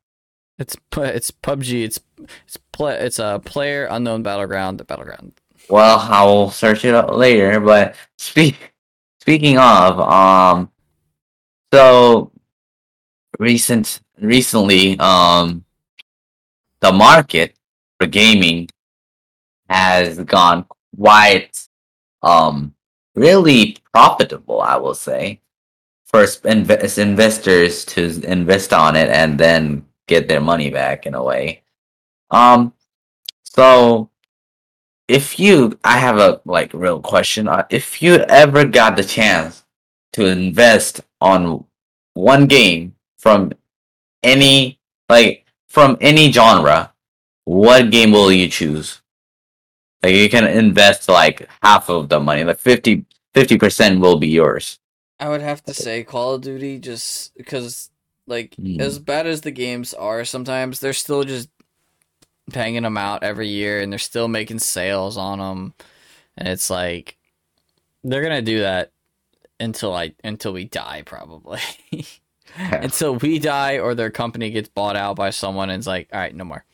[0.59, 1.85] It's it's PUBG.
[1.85, 2.01] It's
[2.47, 2.99] it's play.
[2.99, 4.87] It's a player unknown battleground.
[4.87, 5.33] Battleground.
[5.69, 7.61] Well, I will search it up later.
[7.61, 8.75] But speak
[9.21, 10.72] speaking of, um,
[11.73, 12.31] so
[13.39, 15.65] recent recently, um,
[16.81, 17.55] the market
[17.99, 18.69] for gaming
[19.69, 20.67] has gone
[20.97, 21.69] quite,
[22.23, 22.75] um,
[23.15, 24.61] really profitable.
[24.61, 25.41] I will say,
[26.05, 31.23] for inv- investors to invest on it and then get their money back in a
[31.23, 31.63] way.
[32.31, 32.75] Um,
[33.43, 34.11] so
[35.09, 37.49] if you, I have a like real question.
[37.49, 39.62] Uh, if you ever got the chance
[40.13, 41.65] to invest on
[42.15, 43.53] one game from
[44.23, 46.93] any like from any genre,
[47.45, 49.01] what game will you choose?
[50.03, 53.05] Like you can invest like half of the money, like 50
[53.59, 54.79] percent will be yours.
[55.19, 57.91] I would have to say Call of Duty, just because
[58.27, 58.81] like Mm.
[58.81, 61.49] as bad as the games are, sometimes they're still just
[62.49, 65.75] banging them out every year, and they're still making sales on them,
[66.37, 67.17] and it's like
[68.05, 68.92] they're gonna do that
[69.63, 71.61] until I until we die probably.
[72.59, 76.21] until we die or their company gets bought out by someone and it's like, all
[76.21, 76.65] right, no more.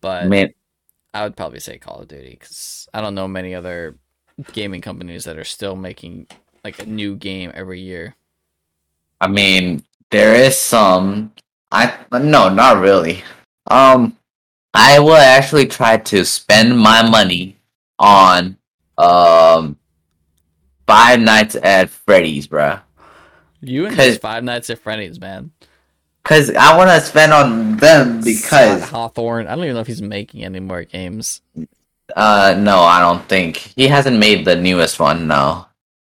[0.00, 0.54] But I
[1.14, 3.96] I would probably say Call of Duty because I don't know many other
[4.52, 6.26] gaming companies that are still making
[6.64, 8.16] like a new game every year.
[9.20, 11.32] I mean, there is some.
[11.70, 13.22] I no, not really.
[13.68, 14.18] Um,
[14.74, 17.56] I will actually try to spend my money
[17.98, 18.58] on
[18.98, 19.76] um
[20.86, 22.82] Five Nights at Freddy's, bruh.
[23.60, 25.52] You and Five Nights at Freddy's, man.
[26.24, 29.46] Cause I want to spend on them because Scott Cawthon.
[29.46, 31.42] I don't even know if he's making any more games.
[32.16, 35.26] uh no, I don't think he hasn't made the newest one.
[35.26, 35.66] No,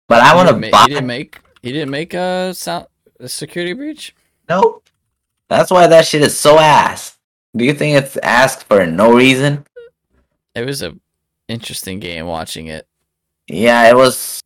[0.07, 0.83] but I want to buy.
[0.87, 1.39] He didn't make.
[1.63, 2.85] He didn't make a sound
[3.19, 4.15] a security breach.
[4.47, 4.87] Nope.
[5.49, 7.17] That's why that shit is so ass.
[7.55, 9.65] Do you think it's asked for no reason?
[10.53, 10.95] It was a
[11.47, 12.87] interesting game watching it.
[13.47, 14.41] Yeah, it was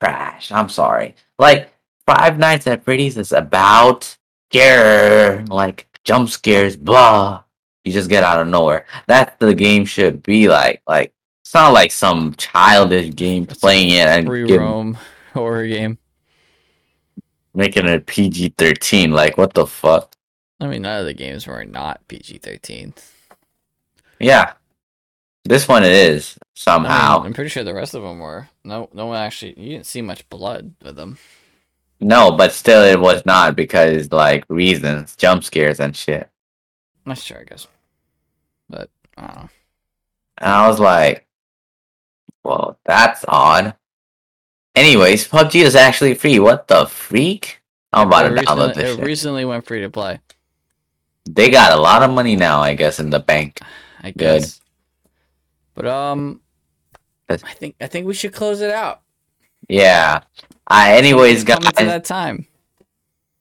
[0.00, 0.50] trash.
[0.52, 1.14] I'm sorry.
[1.38, 1.72] Like
[2.06, 4.16] Five Nights at Freddy's is about
[4.50, 7.44] scare, like jump scares, blah.
[7.84, 8.86] You just get out of nowhere.
[9.06, 10.82] That's the game should be like.
[10.86, 14.98] Like it's not like some childish game It's playing it and Free give- roam
[15.34, 15.98] horror game.
[17.54, 19.12] making it PG thirteen.
[19.12, 20.14] Like what the fuck?
[20.60, 22.92] I mean, none of the games were not PG thirteen.
[24.18, 24.52] Yeah,
[25.44, 27.20] this one it is somehow.
[27.20, 28.48] Oh, I'm pretty sure the rest of them were.
[28.64, 29.58] No, no one actually.
[29.58, 31.18] You didn't see much blood with them.
[32.00, 36.28] No, but still, it was not because like reasons, jump scares and shit.
[37.06, 37.66] That's true, I guess.
[38.68, 39.48] But I don't know.
[40.38, 41.26] And I was like,
[42.44, 43.74] well, that's odd.
[44.74, 46.38] Anyways, PUBG is actually free.
[46.38, 47.60] What the freak?
[47.92, 49.04] I'm about to It download recently, this it shit.
[49.04, 50.20] recently went free to play.
[51.28, 53.60] They got a lot of money now, I guess, in the bank.
[54.02, 54.44] I Good.
[55.82, 55.88] Guess.
[55.88, 56.40] But um,
[57.30, 59.02] I think I think we should close it out.
[59.68, 60.22] Yeah.
[60.66, 61.86] Uh, anyways, Coming to guys.
[61.86, 62.46] that time.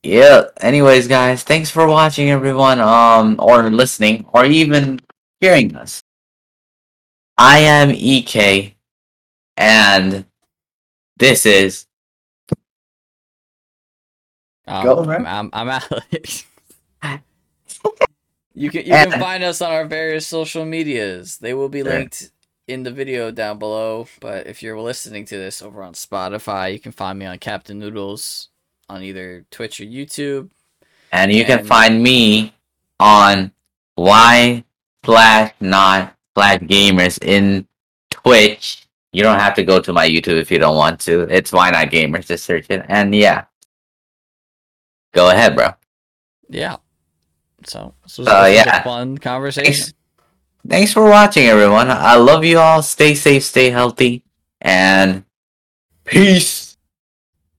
[0.04, 0.44] Yeah.
[0.62, 2.80] Anyways, guys, thanks for watching, everyone.
[2.80, 5.00] Um, or listening, or even
[5.42, 6.04] hearing us.
[7.38, 8.76] I am EK,
[9.58, 10.26] and
[11.18, 11.86] this is
[14.68, 15.26] Um, Go, man.
[15.26, 16.46] I'm, I'm, I'm Alex.
[18.60, 21.38] you can you can find us on our various social medias.
[21.38, 22.32] They will be linked
[22.68, 24.08] in the video down below.
[24.20, 27.80] But if you're listening to this over on Spotify, you can find me on Captain
[27.80, 28.50] Noodles
[28.90, 30.50] on either Twitch or YouTube.
[31.12, 32.54] And you can find me
[33.00, 33.52] on
[33.96, 34.66] why
[35.06, 37.66] slash not slash gamers in
[38.12, 38.88] Twitch.
[39.14, 41.22] You don't have to go to my YouTube if you don't want to.
[41.34, 42.28] It's why not gamers.
[42.28, 42.86] Just search it.
[42.90, 43.46] And yeah.
[45.14, 45.70] Go ahead, bro.
[46.50, 46.76] Yeah.
[47.66, 48.82] So this was, Uh, yeah.
[48.82, 49.74] a fun conversation.
[49.74, 49.94] Thanks.
[50.68, 51.90] Thanks for watching, everyone.
[51.90, 52.82] I love you all.
[52.84, 54.24] Stay safe, stay healthy,
[54.62, 55.24] and
[56.06, 56.69] peace.